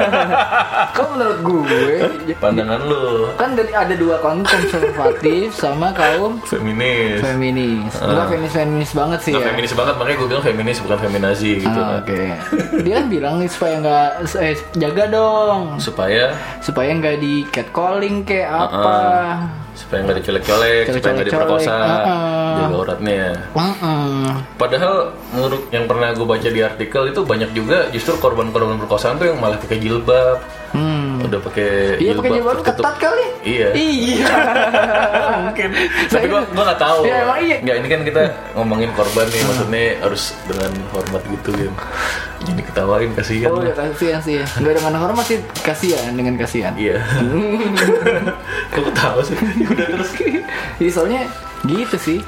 [0.94, 1.82] kok menurut gue
[2.36, 7.92] pandangan lu kan dari ada dua kaum konservatif sama kaum feminis feminis.
[7.96, 9.48] Enggak feminis feminis banget sih Nggak ya.
[9.50, 12.22] feminis banget makanya gue bilang feminis bukan feminazi gitu Ah, kan Oke.
[12.82, 14.08] Dia kan bilang nih supaya nggak
[14.38, 16.24] eh, jaga dong supaya
[16.60, 18.98] supaya nggak di catcalling kayak apa.
[19.80, 22.56] Supaya nggak dicolek-colek supaya nggak diperkosa uh-uh.
[22.60, 23.24] jaga uratnya
[23.56, 24.36] Mm-mm.
[24.60, 29.32] Padahal menurut yang pernah gue baca di artikel itu banyak juga justru korban-korban perkosaan tuh
[29.32, 30.38] yang malah pakai jilbab.
[31.26, 31.68] Udah pakai
[32.00, 33.26] Iya pakai jilbab ketat kali.
[33.44, 33.68] Iya.
[33.76, 34.26] Iya.
[35.50, 35.68] Mungkin.
[36.08, 37.00] Tapi gua gua nggak tahu.
[37.08, 37.56] Ya, emang iya.
[37.60, 38.22] Nggak, ini kan kita
[38.56, 41.72] ngomongin korban nih, maksudnya harus dengan hormat gitu kan.
[42.40, 43.48] Jadi ketawain kasihan.
[43.52, 44.40] Oh ya kasihan sih.
[44.56, 46.72] Enggak dengan hormat sih kasihan dengan kasihan.
[46.76, 47.00] Iya.
[48.72, 49.36] Kok ketawa sih?
[49.68, 50.10] Udah terus.
[50.80, 51.22] Jadi soalnya
[51.64, 52.18] gitu sih.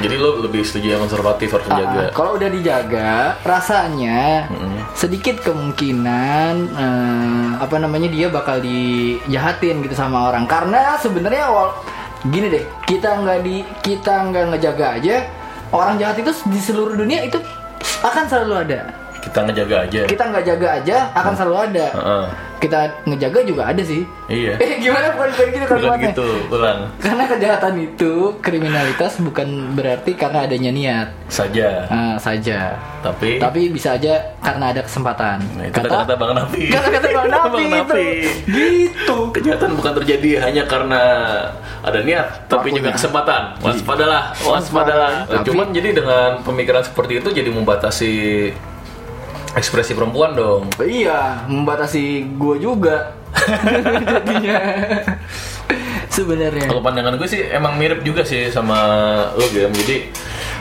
[0.00, 2.00] Jadi lo lebih setuju yang konservatif harus menjaga.
[2.00, 4.48] Ah, kalau udah dijaga, rasanya
[4.92, 10.44] sedikit kemungkinan eh, apa namanya dia bakal dijahatin gitu sama orang.
[10.44, 11.72] Karena sebenarnya awal
[12.28, 15.16] gini deh, kita nggak di kita nggak ngejaga aja
[15.70, 17.38] orang jahat itu di seluruh dunia itu
[18.02, 18.80] akan selalu ada.
[19.20, 20.00] Kita ngejaga aja.
[20.08, 21.86] Kita nggak jaga aja akan selalu ada.
[21.92, 22.24] Heeh.
[22.60, 24.04] Kita ngejaga juga ada sih.
[24.28, 24.54] Iya.
[24.56, 26.12] Eh gimana bukan bukan gitu Bukan kalimatnya.
[26.12, 31.88] gitu, ulang Karena kejahatan itu kriminalitas bukan berarti karena adanya niat saja.
[31.88, 32.76] Ah, saja.
[33.00, 35.40] Tapi, Tapi bisa aja karena ada kesempatan.
[35.56, 36.68] Nah, itu kata-kata Bang Nafi.
[36.68, 37.72] kata-kata Bang Nafi Bang itu.
[37.72, 38.08] Nafi.
[38.44, 39.16] Gitu.
[39.32, 41.00] Kejahatan bukan terjadi hanya karena
[41.80, 43.56] ada niat, tapi juga kesempatan.
[43.58, 45.24] Waspadalah, waspadalah.
[45.24, 48.12] Tapi- Cuman jadi dengan pemikiran seperti itu jadi membatasi
[49.52, 50.70] ekspresi perempuan dong.
[50.78, 52.02] Iya, membatasi
[52.36, 52.96] gua juga.
[54.04, 54.58] Jadinya.
[56.10, 56.66] Sebenarnya.
[56.66, 58.76] Kalau pandangan gue sih emang mirip juga sih sama
[59.32, 59.70] lo game.
[59.72, 59.96] Jadi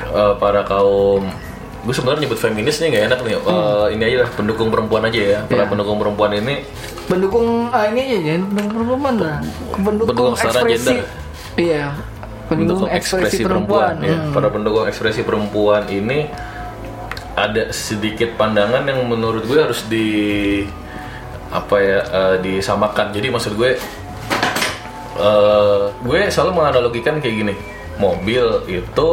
[0.08, 1.26] eh, para kaum
[1.80, 3.34] gue sebenarnya nyebut feminis nih nggak enak nih.
[3.36, 5.40] Eh, ini aja lah pendukung perempuan aja ya.
[5.44, 5.70] Para Iya.
[5.70, 6.56] pendukung perempuan ini
[7.10, 9.38] Pendukung ah, ini aja ya, pendukung perempuan lah.
[9.74, 10.70] Pendukung, Pendukung ekspresi.
[10.86, 10.98] gender.
[11.58, 11.84] Iya.
[12.46, 13.94] Pendukung ekspresi, perempuan.
[14.02, 14.14] ya.
[14.16, 14.30] Hmm.
[14.30, 16.30] Para pendukung ekspresi perempuan ini
[17.42, 20.08] ada sedikit pandangan yang menurut gue harus di
[21.50, 23.10] apa ya eh, disamakan.
[23.10, 23.72] Jadi maksud gue
[25.20, 27.56] eh, gue selalu menganalogikan kayak gini.
[27.96, 29.10] Mobil itu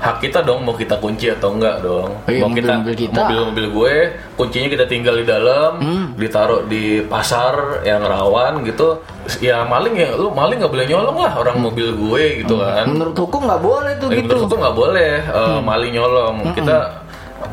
[0.00, 2.16] hak kita dong mau kita kunci atau enggak dong.
[2.24, 3.20] Iya, mau mobil-mobil kita.
[3.20, 3.94] mobil-mobil gue
[4.32, 6.06] kuncinya kita tinggal di dalam, Hmm.
[6.16, 9.04] ditaruh di pasar yang rawan gitu.
[9.44, 12.88] Ya maling ya lu maling nggak boleh nyolong lah orang mobil gue gitu kan.
[12.88, 14.24] Menurut hukum nggak boleh tuh Eh, gitu.
[14.24, 16.36] menurut hukum nggak boleh uh, maling nyolong.
[16.56, 16.99] Kita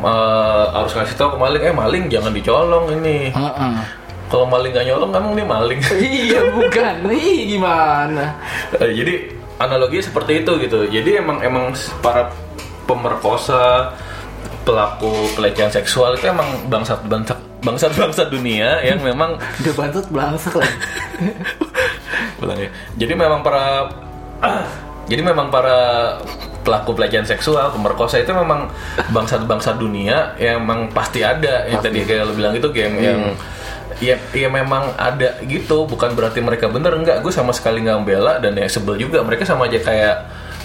[0.01, 3.31] uh, harus ngasih tahu ke maling, eh maling jangan dicolong ini.
[3.31, 3.73] Heeh.
[4.27, 5.79] Kalau maling nggak nyolong, emang dia maling.
[6.03, 6.93] iya bukan.
[7.07, 8.35] Ih gimana?
[8.75, 9.13] Eh, Jadi
[9.57, 10.79] analoginya seperti itu gitu.
[10.91, 11.71] Jadi emang emang
[12.03, 12.27] para
[12.83, 13.95] pemerkosa
[14.67, 20.53] pelaku pelecehan seksual itu emang bangsat bangsat bangsat bangsat dunia yang memang Udah bantet belangsak
[20.59, 20.71] lah.
[22.43, 22.69] Ya.
[22.99, 23.87] Jadi memang para
[25.11, 25.77] jadi memang para
[26.67, 28.67] pelaku pelecehan seksual, pemerkosa itu memang
[29.07, 31.63] bangsa-bangsa dunia yang memang pasti ada.
[31.71, 33.19] Yang tadi kayak lo bilang itu game yang
[34.03, 37.23] ya, ya memang ada gitu, bukan berarti mereka bener enggak.
[37.23, 39.23] Gue sama sekali nggak membela dan ya sebel juga.
[39.23, 40.15] Mereka sama aja kayak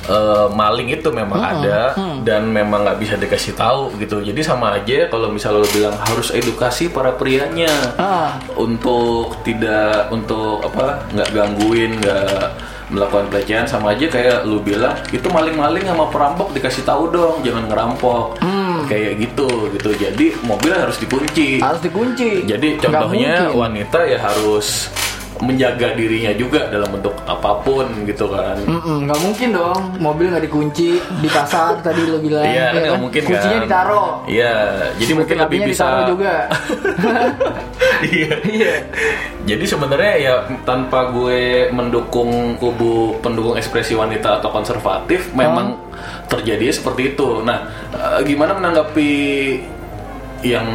[0.02, 1.94] eh, maling itu memang ada
[2.26, 4.18] dan memang nggak bisa dikasih tahu gitu.
[4.18, 8.34] Jadi sama aja kalau misalnya lo bilang harus edukasi para prianya Ah.
[8.58, 15.24] untuk tidak untuk apa nggak gangguin nggak melakukan pelecehan sama aja kayak lu bilang itu
[15.26, 18.36] maling-maling sama perampok dikasih tahu dong jangan ngerampok
[18.84, 22.44] kayak gitu gitu jadi mobil harus dikunci Harus dikunci.
[22.44, 23.58] jadi Nggak contohnya mungkin.
[23.58, 24.92] wanita ya harus
[25.42, 31.02] menjaga dirinya juga dalam bentuk apa pun gitu kan nggak mungkin dong mobil nggak dikunci
[31.18, 33.64] di pasar tadi lo bilang Iya, kan ya nggak mungkin kuncinya kan.
[33.66, 34.54] ditaruh Iya,
[35.02, 35.86] jadi mungkin lebih bisa.
[36.06, 36.34] juga
[38.02, 38.34] Iya.
[38.44, 38.72] iya
[39.42, 45.74] Jadi sebenarnya ya tanpa gue mendukung kubu pendukung ekspresi wanita atau konservatif, memang
[46.30, 47.42] terjadi seperti itu.
[47.42, 49.10] Nah, eh, gimana menanggapi
[50.42, 50.66] yang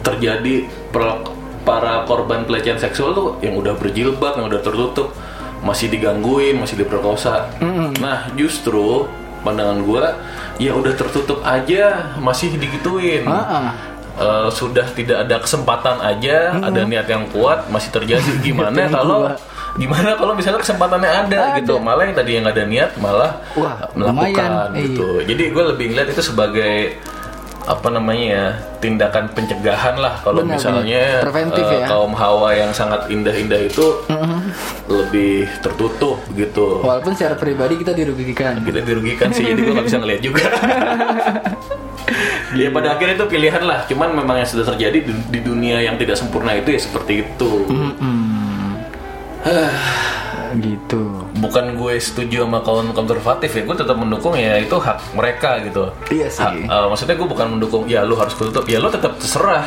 [0.00, 0.64] terjadi
[1.68, 5.12] para korban pelecehan seksual tuh yang udah berjilbab, yang udah tertutup,
[5.60, 7.52] masih digangguin, masih diperkosa.
[8.00, 9.04] Nah, justru
[9.44, 10.16] pandangan gua
[10.56, 13.28] ya udah tertutup aja, masih digituin.
[13.28, 13.70] Ah, ah.
[14.18, 19.30] Eh, sudah tidak ada kesempatan aja, ada niat yang kuat, masih terjadi gimana kalau
[19.78, 21.58] gimana kalau misalnya kesempatannya ada, Ada.
[21.62, 25.22] gitu, malah yang tadi yang ada niat malah Wah, melakukan lumayan, gitu.
[25.22, 26.98] Jadi gue lebih ngeliat itu sebagai
[27.68, 28.44] apa namanya ya
[28.80, 31.24] tindakan pencegahan lah kalau Benar, misalnya benar.
[31.28, 31.86] Preventif eh, ya.
[31.86, 33.86] kaum hawa yang sangat indah-indah itu
[34.88, 38.64] lebih tertutup gitu Walaupun secara pribadi kita dirugikan.
[38.64, 40.44] kita dirugikan sih jadi gue nggak bisa ngeliat juga
[42.58, 46.00] ya pada akhirnya itu pilihan lah cuman memang yang sudah terjadi di, di dunia yang
[46.00, 47.50] tidak sempurna itu ya seperti itu
[50.58, 51.04] Gitu.
[51.48, 55.88] Bukan gue setuju sama kaum konservatif ya gue tetap mendukung ya itu hak mereka gitu
[56.08, 56.38] Iya sih.
[56.38, 59.66] Hak- eh, maksudnya gue bukan mendukung ya lu harus ketutup ya lu tetap terserah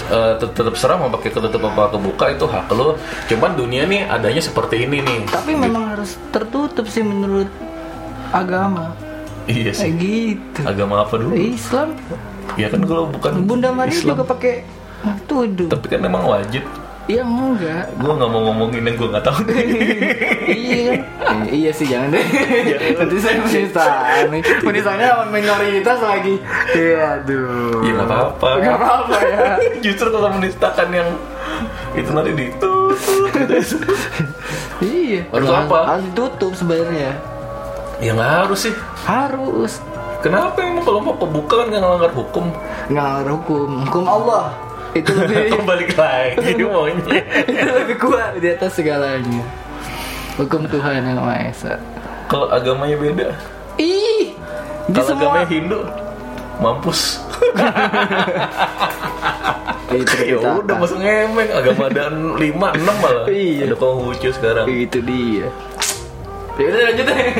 [0.00, 4.08] Eh, tet- tetap serah mau pakai ketutup apa kebuka itu hak lu cuman dunia nih
[4.08, 7.44] adanya seperti ini nih Tapi memang harus tertutup sih menurut
[8.30, 8.96] agama.
[9.44, 10.60] iya Kayak sih gitu.
[10.64, 11.92] agama apa dulu Islam.
[12.56, 14.64] ya kan kalau bukan Bunda Maria Islam juga pakai
[15.24, 15.68] tuduh.
[15.68, 16.64] tapi kan memang wajib
[17.08, 17.88] Ya enggak.
[17.96, 19.40] gue nggak mau ngomongin yang gue nggak tahu
[20.44, 21.40] iya kan?
[21.48, 22.20] Eh, iya sih jangan deh.
[22.94, 24.42] Nanti saya penistaan nih.
[24.60, 26.36] Penistaannya lawan minoritas lagi.
[26.70, 27.80] Iya, aduh.
[27.80, 29.40] ya nggak apa-apa Nggak apa-apa ya.
[29.84, 31.08] justru kalau menistakan yang
[31.94, 32.96] itu nanti ditutup
[34.78, 35.20] Iya.
[35.32, 35.78] Harus apa?
[35.88, 37.16] Harus ditutup sebenarnya.
[37.98, 39.82] ya nggak harus sih Harus.
[40.20, 42.46] kenapa emang kalau mau kebuka kan nggak ngelanggar hukum
[42.86, 43.68] Nggak ada hukum.
[43.88, 44.52] Hukum Allah.
[44.98, 49.42] Itu lebih kembali lagi maunya itu lebih kuat di atas segalanya.
[50.34, 51.74] Hukum Tuhan yang Maha Esa.
[52.26, 53.28] kalau agamanya beda
[53.76, 54.30] Ih.
[54.88, 55.80] Kalau semua agamanya Hindu
[56.58, 57.22] mampus
[59.88, 63.70] itu ya udah masuk ngemeng agama ada lima enam malah Iya.
[63.70, 65.46] ada Konghucu sekarang itu dia.
[66.54, 67.30] Ya udah lanjut deh.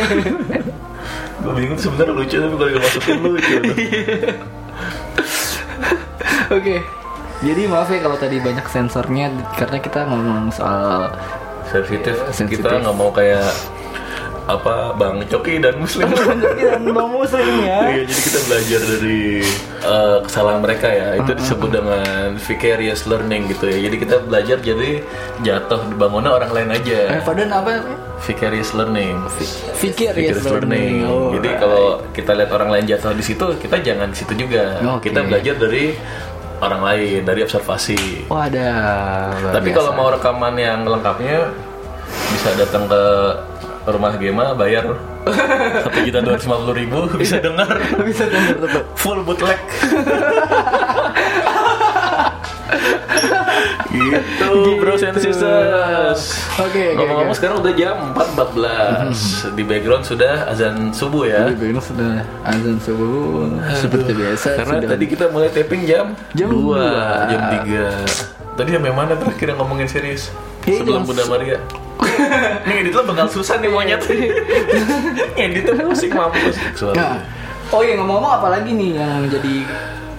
[1.39, 3.57] gue bingung sebenarnya lucu tapi kalau gak masukin lucu
[6.49, 6.77] Oke.
[7.39, 11.07] Jadi maaf ya kalau tadi banyak sensornya karena kita ngomong soal
[11.65, 12.65] sensitif Sensitif.
[12.65, 13.47] kita nggak mau kayak
[14.49, 16.41] apa bang Coki dan Muslim dan
[16.83, 17.79] bang muslim ya.
[17.93, 19.21] Iya, jadi kita belajar dari
[19.85, 21.09] eh, kesalahan mereka ya.
[21.21, 23.79] Itu disebut dengan vicarious learning gitu ya.
[23.87, 24.91] Jadi kita belajar jadi
[25.45, 26.99] jatuh di bangunnya orang lain Eh, aja.
[27.21, 27.85] Fadan apa?
[28.19, 29.21] Vicarious learning.
[29.21, 31.05] Ya Vicarious learning.
[31.05, 34.81] Oh, jadi kalau kita lihat orang lain jatuh di situ, kita jangan di situ juga.
[34.97, 35.13] Oke.
[35.13, 35.93] Kita belajar dari
[36.59, 38.27] orang lain, dari observasi.
[38.27, 38.71] Ada.
[39.41, 39.79] luar Tapi biasa.
[39.79, 41.51] kalau mau rekaman yang lengkapnya
[42.31, 43.03] bisa datang ke
[43.89, 44.85] rumah Gema bayar
[45.85, 46.37] satu juta dua
[46.77, 47.73] ribu bisa dengar
[48.05, 48.85] bisa denger tetap.
[48.93, 49.57] full bootleg
[54.01, 54.79] gitu.
[54.79, 56.21] Bros and sisters
[56.57, 57.39] Oke, oke, ngomong-ngomong oke.
[57.39, 61.51] sekarang udah jam 4.14 di background sudah azan subuh ya.
[61.51, 63.47] Ini sudah azan subuh.
[63.75, 64.49] Seperti biasa.
[64.57, 64.89] karena sudah.
[64.91, 66.87] tadi kita mulai taping jam Jam 2 dua.
[67.27, 71.57] jam 3 tadi sampai mana terakhir yang ngomongin serius Iya, sebelum Bunda Maria.
[72.69, 74.05] Nih edit lo bakal susah nih monyet
[75.39, 76.61] editnya musik mampus.
[76.93, 77.25] Nah,
[77.71, 79.55] oh iya ngomong-ngomong apalagi nih yang menjadi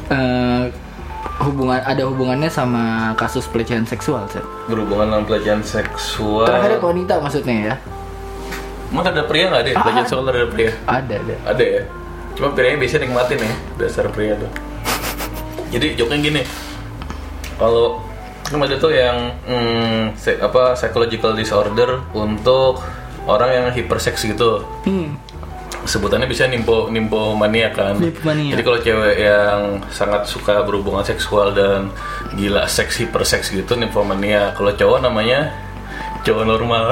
[0.10, 0.49] eh,
[1.50, 2.84] hubungan ada hubungannya sama
[3.14, 4.46] kasus pelecehan seksual, Seth?
[4.66, 7.76] berhubungan dengan pelecehan seksual ke wanita maksudnya ya?
[8.88, 11.36] emang ada pria nggak deh pelecehan seksual ada pria Ada, ada.
[11.46, 11.84] ada ya
[12.34, 14.52] cuma prianya biasanya nikmatin ya dasar pria tuh
[15.70, 16.42] jadi joknya gini
[17.56, 18.02] kalau
[18.44, 22.82] kan ada tuh yang hmm, se- apa psychological disorder untuk
[23.26, 25.14] orang yang hyperseks gitu Hmm.
[25.82, 28.52] Sebutannya bisa nimpo nimpo mania kan Nymphomania.
[28.52, 31.90] jadi kalau cewek yang sangat suka berhubungan seksual dan
[32.34, 35.50] gila seks hiperseks gitu nymphomania kalau cowok namanya
[36.22, 36.92] cowok normal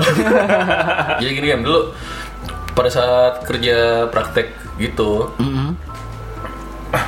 [1.20, 1.82] jadi gini kan dulu
[2.72, 3.78] pada saat kerja
[4.08, 5.70] praktek gitu Mhm.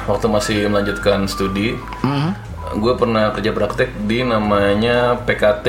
[0.06, 2.30] waktu masih melanjutkan studi Mhm.
[2.76, 5.68] gue pernah kerja praktek di namanya PKT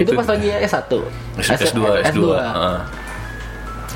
[0.00, 0.90] Itu pas lagi S1.
[1.38, 2.78] S2 S2, Heeh.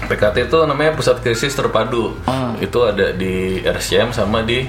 [0.04, 2.52] PKT itu namanya Pusat Krisis Terpadu Ah.
[2.56, 4.64] itu ada di RSCM sama di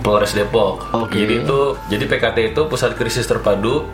[0.00, 1.16] Polres Depok Oke.
[1.18, 3.84] jadi itu jadi PKT itu Pusat Krisis Terpadu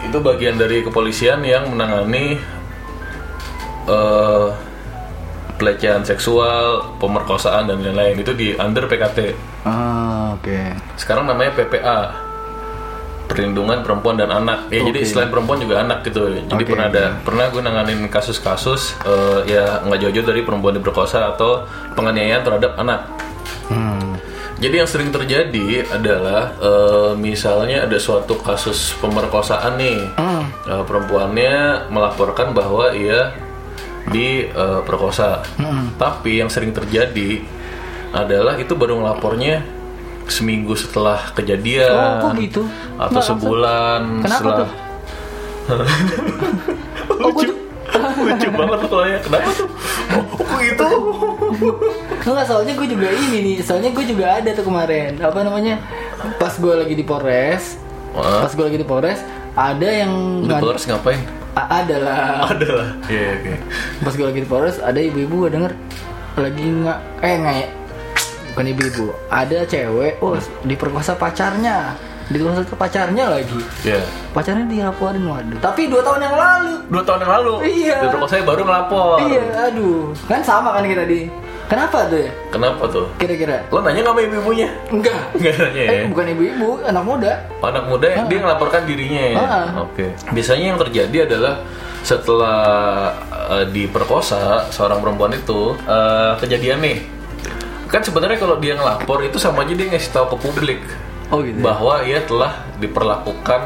[0.00, 2.40] itu bagian dari kepolisian yang menangani
[3.86, 4.48] eh,
[5.54, 10.60] pelecehan seksual pemerkosaan dan lain-lain itu di under PKT Ah, oke.
[10.96, 12.00] sekarang namanya PPA
[13.30, 15.06] perlindungan perempuan dan anak ya jadi Oke.
[15.06, 19.86] selain perempuan juga anak gitu jadi Oke, pernah ada pernah gue nanganin kasus-kasus eh, ya
[19.86, 21.62] nggak jauh-jauh dari perempuan diperkosa atau
[21.94, 23.06] penganiayaan terhadap anak
[23.70, 24.18] Hmm.
[24.58, 30.44] Jadi yang sering terjadi adalah eh, misalnya ada suatu kasus pemerkosaan nih, Hmm.
[30.66, 33.30] Eh, perempuannya melaporkan bahwa ia
[34.10, 35.46] diperkosa.
[35.54, 35.94] Hmm.
[35.94, 37.40] Tapi yang sering terjadi
[38.10, 39.62] adalah itu baru ngelapornya
[40.30, 42.62] seminggu setelah kejadian, Oh, kok gitu?
[42.96, 44.58] atau Nggak, sebulan Kenapa setelah.
[44.58, 44.70] tuh?
[47.20, 47.52] Oh, lucu,
[48.18, 49.18] lucu banget soalnya.
[49.20, 49.68] Kenapa tuh?
[50.10, 50.84] Oh, kok gitu?
[52.22, 55.80] Enggak, soalnya gue juga ini nih Soalnya gue juga ada tuh kemarin Apa namanya
[56.36, 57.74] Pas gue lagi di Polres
[58.12, 58.44] Wah.
[58.44, 59.18] Pas gue lagi di Polres
[59.52, 60.12] Ada yang
[60.42, 61.18] Di Polres ngapain?
[61.52, 62.88] A- Ada lah Ada lah.
[63.06, 63.52] Iya, oke.
[64.00, 65.72] Pas gue lagi di Polres Ada ibu-ibu gue denger
[66.36, 67.66] Lagi nggak Eh nggak ya
[68.60, 70.36] Bukan ibu-ibu Ada cewek Oh
[70.68, 71.96] diperkosa pacarnya
[72.28, 73.56] Diperkosa ke pacarnya lagi
[73.88, 74.04] Iya.
[74.36, 77.54] Pacarnya dilaporin waduh Tapi dua tahun yang lalu Dua tahun yang lalu.
[77.64, 77.96] Iya.
[78.04, 79.16] Diperkosa baru ngelapor.
[79.24, 81.32] Iya aduh Kan sama kan kita di
[81.72, 83.08] Kenapa tuh ya Kenapa tuh?
[83.16, 84.68] Kira-kira Lo nanya nggak sama ibu-ibunya?
[84.92, 85.90] Enggak Nggak nanya ya?
[85.96, 87.32] Eh bukan ibu-ibu Anak muda
[87.64, 89.36] Anak muda dia ngelaporkan dirinya ya.
[89.80, 90.12] Oke.
[90.36, 91.64] Biasanya yang terjadi adalah
[92.04, 92.60] setelah
[93.56, 97.19] eh, diperkosa seorang perempuan itu eh, kejadian nih.
[97.90, 100.80] Kan sebenarnya kalau dia ngelapor itu sama aja dia ngasih tahu ke publik
[101.28, 101.64] Oh gitu ya?
[101.64, 103.62] bahwa ia telah diperlakukan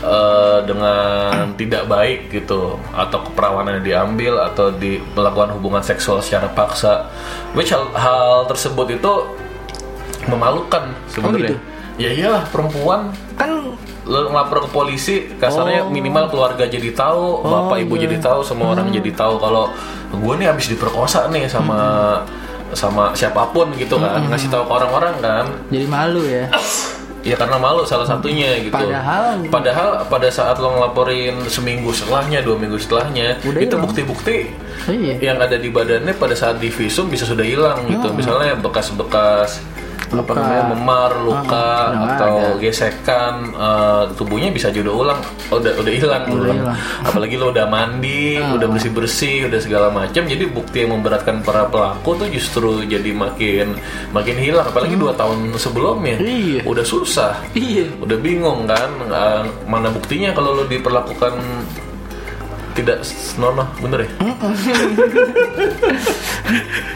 [0.00, 6.48] eh, dengan tidak baik gitu atau keperawanan yang diambil atau di melakukan hubungan seksual secara
[6.48, 7.08] paksa.
[7.52, 9.12] Which hal, hal tersebut itu
[10.24, 11.52] memalukan sebenarnya.
[11.52, 11.56] gitu?
[11.94, 15.88] Ya iyalah perempuan Kan lo ngelapor ke polisi kasarnya Oh.
[15.88, 19.72] minimal keluarga jadi tahu bapak ibu jadi tahu semua orang jadi tahu kalau
[20.12, 22.20] gue nih habis diperkosa nih sama
[22.74, 24.20] sama siapa pun gitu kan.
[24.26, 25.44] Ngasih tahu ke orang-orang kan.
[25.70, 26.46] Jadi malu ya.
[27.24, 28.68] Ya karena malu salah satunya gitu.
[28.68, 34.52] Padahal- padahal pada saat lo ngelaporin seminggu setelahnya dua minggu setelahnya Udah itu bukti-bukti
[34.84, 35.32] Iya.
[35.32, 38.12] yang ada di badannya pada saat di visum bisa sudah hilang gitu.
[38.12, 39.56] Misalnya bekas-bekas
[40.16, 40.40] apa Luka.
[40.40, 41.42] namanya memar luka
[41.74, 42.58] Ah, udah nggak atau ada.
[42.58, 46.58] gesekan eh, tubuhnya bisa juga ulang oh, udah udah hilang ulang.
[46.58, 46.76] hilang.
[47.02, 51.64] apalagi lo udah mandi udah bersih bersih udah segala macam jadi bukti yang memberatkan para
[51.64, 53.74] pelaku tuh justru jadi makin
[54.10, 56.60] makin hilang apalagi dua tahun sebelumnya Iya.
[56.64, 61.32] udah susah Iya udah bingung kan eh, mana buktinya kalau lo diperlakukan
[62.74, 64.10] tidak senonoh bener ya?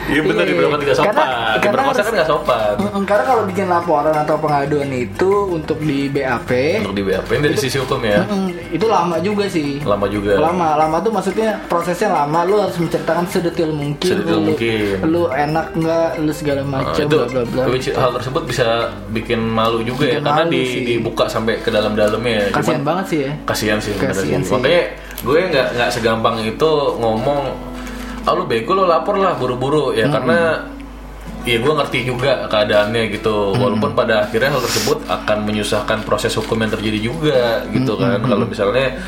[0.08, 1.08] Iya bener Iya, diperlakukan tidak sopan.
[1.08, 2.74] karena- karena Diperkosa harus- kan nggak sopan.
[3.04, 6.50] Karena kalau bikin laporan atau pengaduan itu untuk di BAP
[6.80, 8.24] Untuk di BAP ini dari sisi hukum ya,
[8.68, 9.80] itu lama juga sih.
[9.82, 10.32] lama juga.
[10.38, 12.40] Lama, lama tuh maksudnya prosesnya lama.
[12.42, 14.08] Lu harus menceritakan sedetil mungkin.
[14.08, 14.80] Sedetil lu, mungkin.
[15.04, 16.08] Lu enak nggak?
[16.18, 17.04] Lu segala Nah, macam.
[17.04, 17.62] itu bla bla bla.
[17.68, 18.66] which hal tersebut bisa
[19.10, 20.82] bikin malu juga ya Bikin karena malu di, sih.
[20.88, 22.48] dibuka sampai ke dalam-dalamnya.
[22.50, 23.32] Kasian Cuman- banget sih ya.
[23.44, 24.46] kasihan sih Kasihan sih.
[24.46, 24.52] sih.
[24.54, 24.82] makanya
[25.24, 27.50] gue nggak nggak segampang itu ngomong
[28.28, 29.96] ah lu bego lo lapor lah buru-buru.
[29.96, 30.68] Ya karena
[31.48, 33.56] ya gue ngerti juga keadaannya gitu.
[33.56, 38.20] Walaupun pada akhirnya hal tersebut akan menyusahkan proses hukum yang terjadi juga gitu kan.
[38.20, 39.00] kalau misalnya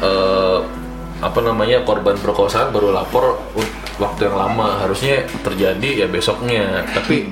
[0.00, 0.58] eh,
[1.22, 3.38] apa namanya korban perkosaan baru lapor
[4.00, 4.88] waktu yang lama.
[4.88, 6.88] Harusnya terjadi ya besoknya.
[6.96, 7.28] Tapi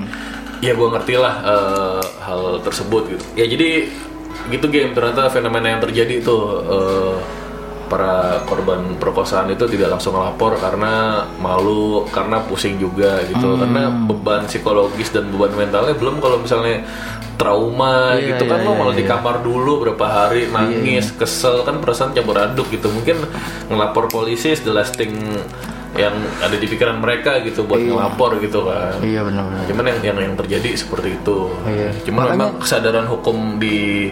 [0.61, 3.25] ya gue ngerti lah eh, hal tersebut gitu.
[3.33, 3.89] Ya jadi
[4.53, 4.93] gitu game.
[4.93, 6.37] Ternyata fenomena yang terjadi itu
[6.69, 7.40] eh,
[7.91, 13.59] para korban perkosaan itu tidak langsung melapor karena malu karena pusing juga gitu.
[13.59, 16.87] Karena beban psikologis dan beban mentalnya belum kalau misalnya
[17.35, 19.11] trauma Iya, gitu kan iya, lo iya, malah di iya.
[19.11, 22.87] kamar dulu berapa hari nangis kesel kan perasaan campur aduk gitu.
[22.87, 23.27] Mungkin
[23.67, 25.11] ngelapor polisi is the last thing
[25.91, 28.95] yang ada di pikiran mereka gitu buat ngelapor gitu kan.
[29.03, 29.67] Iya benar-benar.
[29.67, 31.51] cuman yang yang yang terjadi seperti itu.
[31.67, 31.91] Iya.
[32.07, 34.07] cuman Makanya- memang kesadaran hukum di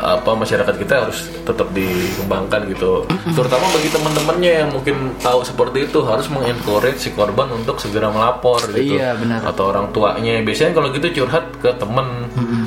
[0.00, 3.06] apa masyarakat kita harus tetap dikembangkan gitu.
[3.32, 8.60] Terutama bagi teman-temannya yang mungkin tahu seperti itu harus mengencourage si korban untuk segera melapor
[8.74, 8.98] gitu.
[8.98, 9.40] Iya, benar.
[9.46, 10.42] atau orang tuanya.
[10.42, 12.06] Biasanya kalau gitu curhat ke temen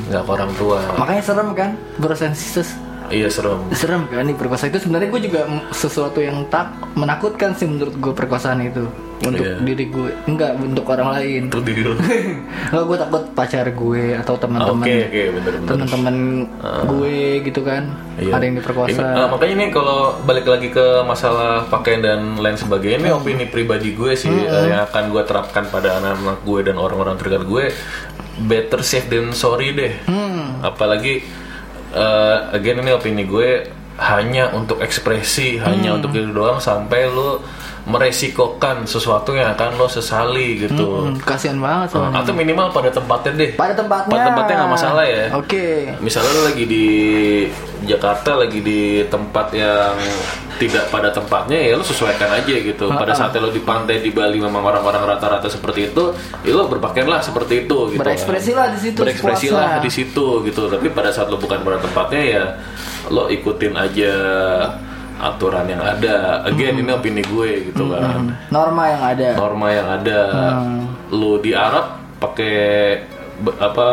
[0.08, 0.80] nggak ke orang tua.
[0.96, 1.72] Makanya serem kan,
[2.34, 2.87] sisters.
[3.10, 3.60] Iya serem.
[3.72, 4.80] Serem kan nih perkosaan itu.
[4.84, 5.42] Sebenarnya gue juga
[5.72, 8.86] sesuatu yang tak menakutkan sih menurut gue perkosaan itu.
[9.18, 9.58] Untuk Iya.
[9.66, 11.42] diri gue enggak untuk orang lain.
[11.50, 11.98] Untuk diri lo
[12.70, 16.16] kalau gue takut pacar gue atau teman-teman oke oke bener-bener teman-teman
[16.86, 17.84] gue gitu kan.
[18.18, 18.34] Iya.
[18.34, 22.58] ada yang diperkosa Ini, ah, makanya ini kalau balik lagi ke masalah pakaian dan lain
[22.58, 26.76] sebagainya ini opini pribadi gue sih eh, yang akan gue terapkan pada anak-anak gue dan
[26.78, 27.66] orang-orang terdekat gue.
[28.38, 29.98] Better safe than sorry deh.
[30.06, 30.62] Hmm.
[30.62, 31.26] Apalagi
[31.92, 33.68] eh, again ini opini gue
[33.98, 35.98] hanya untuk ekspresi, hanya Hmm.
[36.02, 37.42] untuk itu doang sampai lu
[37.88, 41.08] meresikokan sesuatu yang akan lo sesali gitu.
[41.08, 42.20] Hmm, kasihan banget soalnya.
[42.20, 43.52] Atau minimal pada tempatnya deh.
[43.56, 44.12] Pada tempatnya.
[44.12, 45.24] Pada tempatnya nggak masalah ya.
[45.32, 45.96] Oke.
[46.04, 46.86] Misalnya lo lagi di
[47.88, 49.96] Jakarta, lagi di tempat yang
[50.60, 52.92] tidak pada tempatnya ya lo sesuaikan aja gitu.
[52.92, 56.12] Pada saat lo di pantai di Bali memang orang-orang rata-rata seperti itu,
[56.44, 58.04] ya lo berpakaianlah seperti itu gitu.
[58.04, 60.68] Berekspresilah di situ, Berekspresilah di situ gitu.
[60.68, 62.44] Tapi pada saat lo bukan pada tempatnya ya
[63.08, 64.14] lo ikutin aja
[65.18, 66.46] aturan yang ada.
[66.46, 68.38] Again ini opini gue gitu kan.
[68.50, 69.28] Norma yang ada.
[69.34, 70.20] norma yang ada.
[71.10, 72.58] Lu di Arab pakai
[73.58, 73.88] apa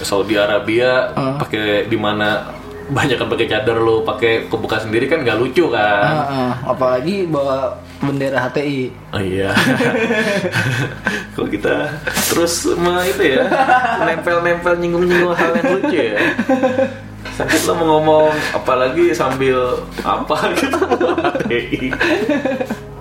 [0.00, 2.52] Saudi Arabia pakai di mana
[2.86, 6.06] banyak kan pakai cadar lu pakai kebuka sendiri kan nggak lucu kan.
[6.06, 8.92] Heeh, apalagi bawa bendera HTI.
[9.10, 9.50] oh iya.
[11.34, 11.90] Kalau kita
[12.30, 13.44] terus mah itu ya
[14.06, 16.16] nempel-nempel nyinggung-nyinggung hal yang lucu ya
[17.68, 20.80] lo mau ngomong apalagi sambil apa gitu.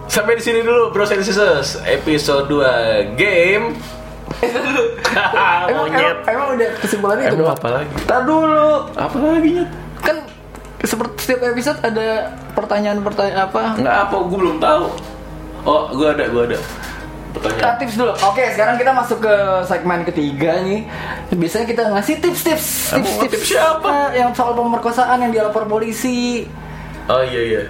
[0.06, 3.74] Sampai di sini dulu Bros and Sisters episode 2 game
[4.46, 7.94] Emang, Monyet emang, emang udah kesimpulannya itu Emang apa lagi?
[8.06, 8.70] Ntar dulu.
[8.94, 9.70] Apa lagi nyet?
[10.04, 10.18] Kan
[10.84, 12.08] seperti setiap episode ada
[12.54, 13.62] pertanyaan-pertanyaan apa?
[13.80, 14.86] Enggak apa, gue belum tahu.
[15.66, 16.60] Oh, gue ada, gue ada.
[17.36, 17.76] Kita Pertanyaan.
[17.78, 18.14] tips dulu.
[18.16, 19.36] Oke, sekarang kita masuk ke
[19.68, 20.88] segmen ketiga nih.
[21.30, 24.16] Biasanya kita ngasih tips-tips, tips-tips tips siapa?
[24.16, 26.48] yang soal pemerkosaan yang dilapor polisi.
[27.06, 27.64] Oh iya iya.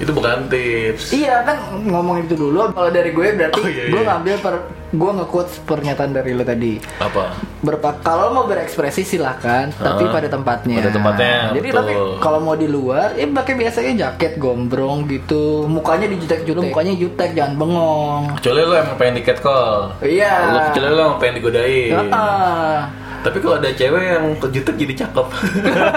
[0.00, 1.12] Itu bukan tips.
[1.12, 2.72] Iya kan ngomong itu dulu.
[2.72, 4.08] Kalau dari gue berarti Oh, iya, gue iya.
[4.08, 4.54] ngambil per,
[4.90, 6.80] gue nge-quotes pernyataan dari lo tadi.
[6.96, 7.36] Apa?
[7.60, 10.80] Berpa kalau mau berekspresi silahkan, tapi Ah, pada tempatnya.
[10.80, 11.78] pada tempatnya, Jadi betul.
[11.78, 17.30] tapi kalau mau di luar, ya pakai biasanya jaket gombrong gitu, mukanya dijutek-jutek, mukanya jutek,
[17.30, 18.22] jangan bengong.
[18.40, 19.76] Kecuali lo emang pengen di catcall.
[20.00, 20.32] Iya.
[20.48, 21.92] Lo kecuali lo emang pengen digodain.
[22.10, 22.88] Ah.
[23.20, 25.26] Tapi kalau ada cewek yang kejutek jadi cakep.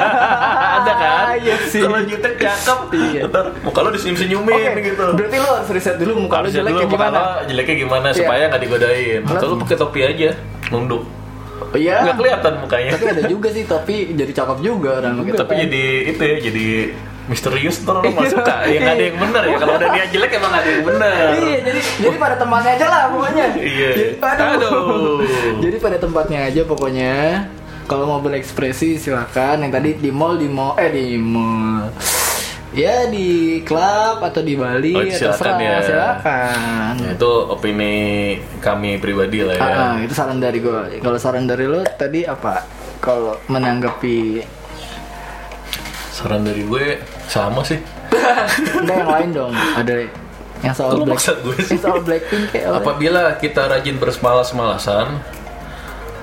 [0.77, 1.25] ada kan?
[1.35, 1.81] Iya sih.
[1.81, 3.21] Kalau jutek cakep, Iya.
[3.25, 5.05] ntar muka lo disenyum-senyumin Oke, gitu.
[5.13, 7.17] berarti lo harus riset dulu muka lo Harusnya jelek dulu muka gimana.
[7.17, 8.17] lo jeleknya gimana Iya.
[8.17, 9.21] supaya nggak digodain.
[9.25, 10.29] Atau lo pakai topi aja,
[10.69, 11.03] nunduk.
[11.63, 11.95] Oh, Iya.
[12.03, 12.89] Nggak kelihatan mukanya.
[12.91, 15.63] Tapi ada juga sih topi jadi cakep juga orang pakai tapi topi.
[15.63, 16.67] jadi itu ya jadi
[17.23, 20.31] misterius ntar orang nggak suka ya nggak ada yang benar ya kalau udah dia jelek
[20.33, 23.45] emang nggak ada yang benar Iya, jadi jadi pada tempatnya aja lah pokoknya.
[23.55, 23.89] Iya.
[23.93, 24.51] Jadi, aduh.
[24.51, 25.17] Aduh.
[25.59, 27.13] jadi pada tempatnya aja pokoknya.
[27.83, 29.59] Kalau mau berekspresi silakan.
[29.61, 31.91] Yang tadi di mall di mall eh di mall.
[32.73, 35.77] Ya di klub atau di Bali Oh, atau silakan ya.
[35.79, 36.93] silakan.
[36.97, 37.93] Ya, itu opini
[38.59, 40.97] kami pribadi lah ya Ah, ah, itu saran dari gue.
[40.97, 42.65] Kalau saran dari lo tadi apa?
[42.97, 44.41] Kalau menanggapi
[46.23, 47.75] saran dari gue sama sih
[48.79, 49.51] enggak yang lain dong.
[49.51, 50.07] Ada
[50.63, 51.75] yang soal Lu Black, gue sih?
[51.75, 52.77] soal Blackpink kayak apa?
[52.79, 55.19] apabila kita rajin bersemalas-malasan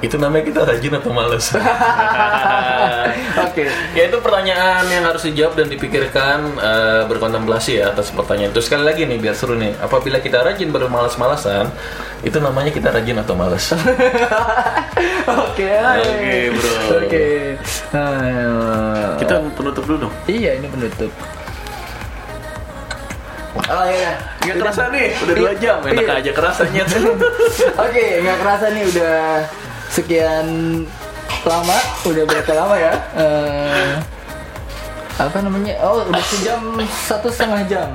[0.01, 1.53] itu namanya kita rajin atau males
[3.44, 3.64] Oke.
[3.92, 8.88] ya itu pertanyaan yang harus dijawab dan dipikirkan eh, berkontemplasi ya atas pertanyaan itu sekali
[8.88, 11.68] lagi nih biar seru nih apabila kita rajin bermalas-malasan
[12.24, 13.64] itu namanya kita rajin atau males
[15.30, 15.68] Oke.
[15.68, 16.72] Oke, bro.
[16.98, 17.26] Oke.
[17.92, 18.53] Ayo.
[19.16, 21.12] kita penutup dulu dong Iya, ini penutup.
[23.70, 24.14] Oh iya.
[24.40, 26.18] Gak kerasa nih, udah dua jam, enak Iya.
[26.22, 26.82] aja kerasanya
[27.86, 29.18] Oke, nggak kerasa nih udah
[29.91, 30.47] sekian
[31.43, 32.95] lama, udah berapa lama ya?
[33.16, 33.93] Eh,
[35.18, 35.74] apa namanya?
[35.82, 36.61] Oh, udah sejam
[37.01, 37.91] satu setengah jam.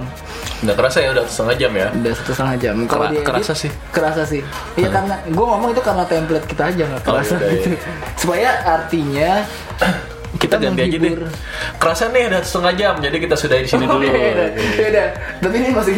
[0.64, 2.76] Gak kerasa ya, udah setengah jam ya Udah satu setengah jam.
[2.86, 3.72] Kalau Kera- diedit, kerasa sih.
[3.92, 4.42] Kerasa sih.
[4.74, 7.68] Iya karena gue ngomong itu karena template kita aja nggak Oh, kerasa yaudah, gitu.
[8.16, 9.32] Supaya artinya
[10.36, 11.12] Kita ganti aja deh.
[11.76, 14.88] Kerasa nih udah setengah jam, jadi kita sudahi di sini Oh, dulu iya, iya, iya,
[14.90, 15.06] iya.
[15.40, 15.94] Tapi ini masih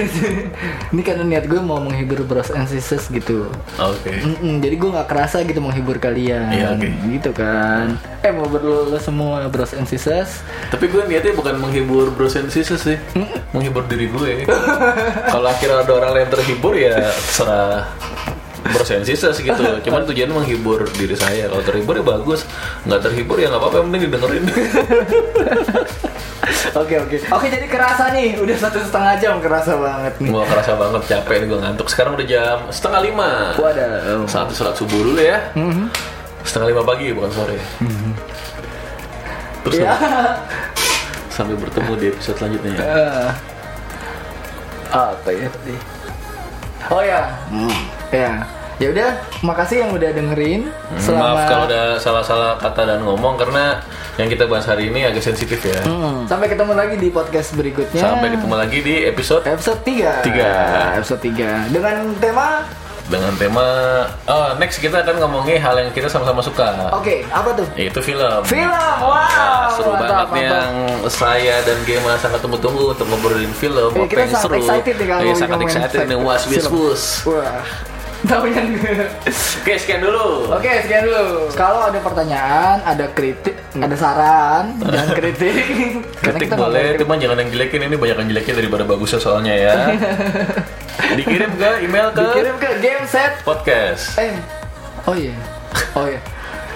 [0.90, 3.50] ini karena niat gue mau menghibur bros and sisters gitu.
[3.76, 6.88] Oke Mm-mm, jadi gue nggak kerasa gitu menghibur kalian, Iya, oke.
[7.10, 7.98] gitu kan.
[8.22, 10.42] Eh mau berlulu semua bros and sisters.
[10.68, 12.98] Tapi gue niatnya bukan menghibur bros and sisters sih
[13.50, 14.44] Menghibur diri gue
[15.26, 17.88] Kalau akhirnya ada orang lain terhibur ya terserah
[19.03, 19.63] sisters gitu.
[19.86, 21.47] Cuman tujuannya menghibur diri saya.
[21.47, 22.43] Kalau terhibur ya bagus.
[22.84, 24.43] Nggak terhibur ya nggak apa-apa yang penting didengerin.
[26.78, 27.18] Oke oke.
[27.34, 30.30] Oke jadi kerasa nih, udah satu setengah jam kerasa banget nih.
[30.30, 31.01] Gue kerasa banget.
[31.09, 31.88] Capek nih gue ngantuk.
[31.89, 33.30] Sekarang udah jam setengah lima.
[33.57, 34.24] Waduh.
[34.30, 35.41] Saat sholat subuh dulu ya.
[36.45, 37.57] Setengah lima pagi bukan sore.
[39.65, 39.97] Terus Ya.
[41.38, 42.82] sampai bertemu di episode selanjutnya ya.
[42.82, 43.30] Eh,
[44.89, 45.76] apa ya tadi?
[46.88, 47.22] Oh ya,
[48.09, 48.32] ya.
[48.78, 49.10] Ya udah,
[49.42, 50.70] makasih yang udah dengerin.
[51.02, 53.82] Selama Maaf kalau ada salah-salah kata dan ngomong karena
[54.22, 55.82] yang kita bahas hari ini agak sensitif ya.
[55.82, 56.30] Hmm.
[56.30, 57.98] Sampai ketemu lagi di podcast berikutnya.
[57.98, 60.22] Sampai ketemu lagi di episode episode 3.
[60.30, 60.54] Tiga.
[60.94, 62.70] Episode 3 dengan tema
[63.08, 63.64] dengan tema
[64.28, 66.94] oh next kita akan ngomongin hal yang kita sama-sama suka.
[66.94, 67.66] Oke, apa tuh?
[67.74, 68.46] Yaitu film.
[68.46, 69.10] Film, wow.
[69.10, 70.44] Wah, seru Mantap, banget mantap.
[70.46, 70.72] yang
[71.10, 73.90] saya dan Gema sangat tunggu-tunggu untuk ngobrolin film.
[73.90, 74.58] Eh, apa kita yang sangat seru.
[74.62, 77.04] excited nih kalau ngomongin sangat excited nih was wus.
[77.26, 77.97] Wah.
[78.26, 78.68] Tahu yang
[79.61, 80.49] Oke, sekian dulu.
[80.49, 81.53] Oke, sekian dulu.
[81.53, 85.53] Kalau ada pertanyaan, ada kritik, ada saran, dan kritik.
[86.26, 89.76] Kritik kita boleh, cuman jangan yang jelekin ini banyak yang jelekin daripada bagusnya soalnya ya.
[91.20, 94.34] Dikirim ke email ke Dikirim ke game set podcast eh
[95.07, 95.36] oh iya
[95.95, 96.20] oh iya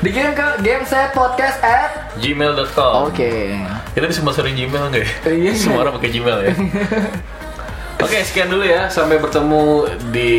[0.01, 3.11] dikirim ke game set podcast at gmail.com.
[3.11, 3.33] oke
[3.91, 5.09] Kita bisa sponsorin Gmail nggak ya?
[5.29, 5.51] Iya.
[5.61, 6.53] Semua orang pakai Gmail ya.
[8.01, 8.87] Oke, sekian dulu ya.
[8.87, 10.31] Sampai bertemu di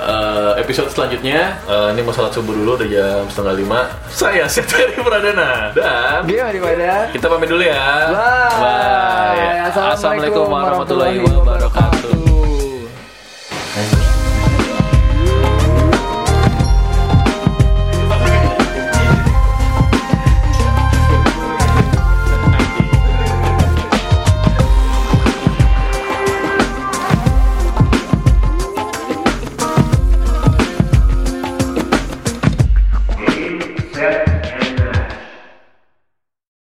[0.00, 1.60] eh, episode selanjutnya.
[1.68, 3.80] Eh, ini mau sholat subuh dulu udah jam setengah lima.
[4.08, 8.08] Saya Seteri Pradana dan daripada kita pamit dulu ya.
[8.08, 8.58] Bye.
[8.58, 9.58] Bye.
[9.70, 11.89] Assalamualaikum Assalamualaikum warahmatullahi wabarakatuh.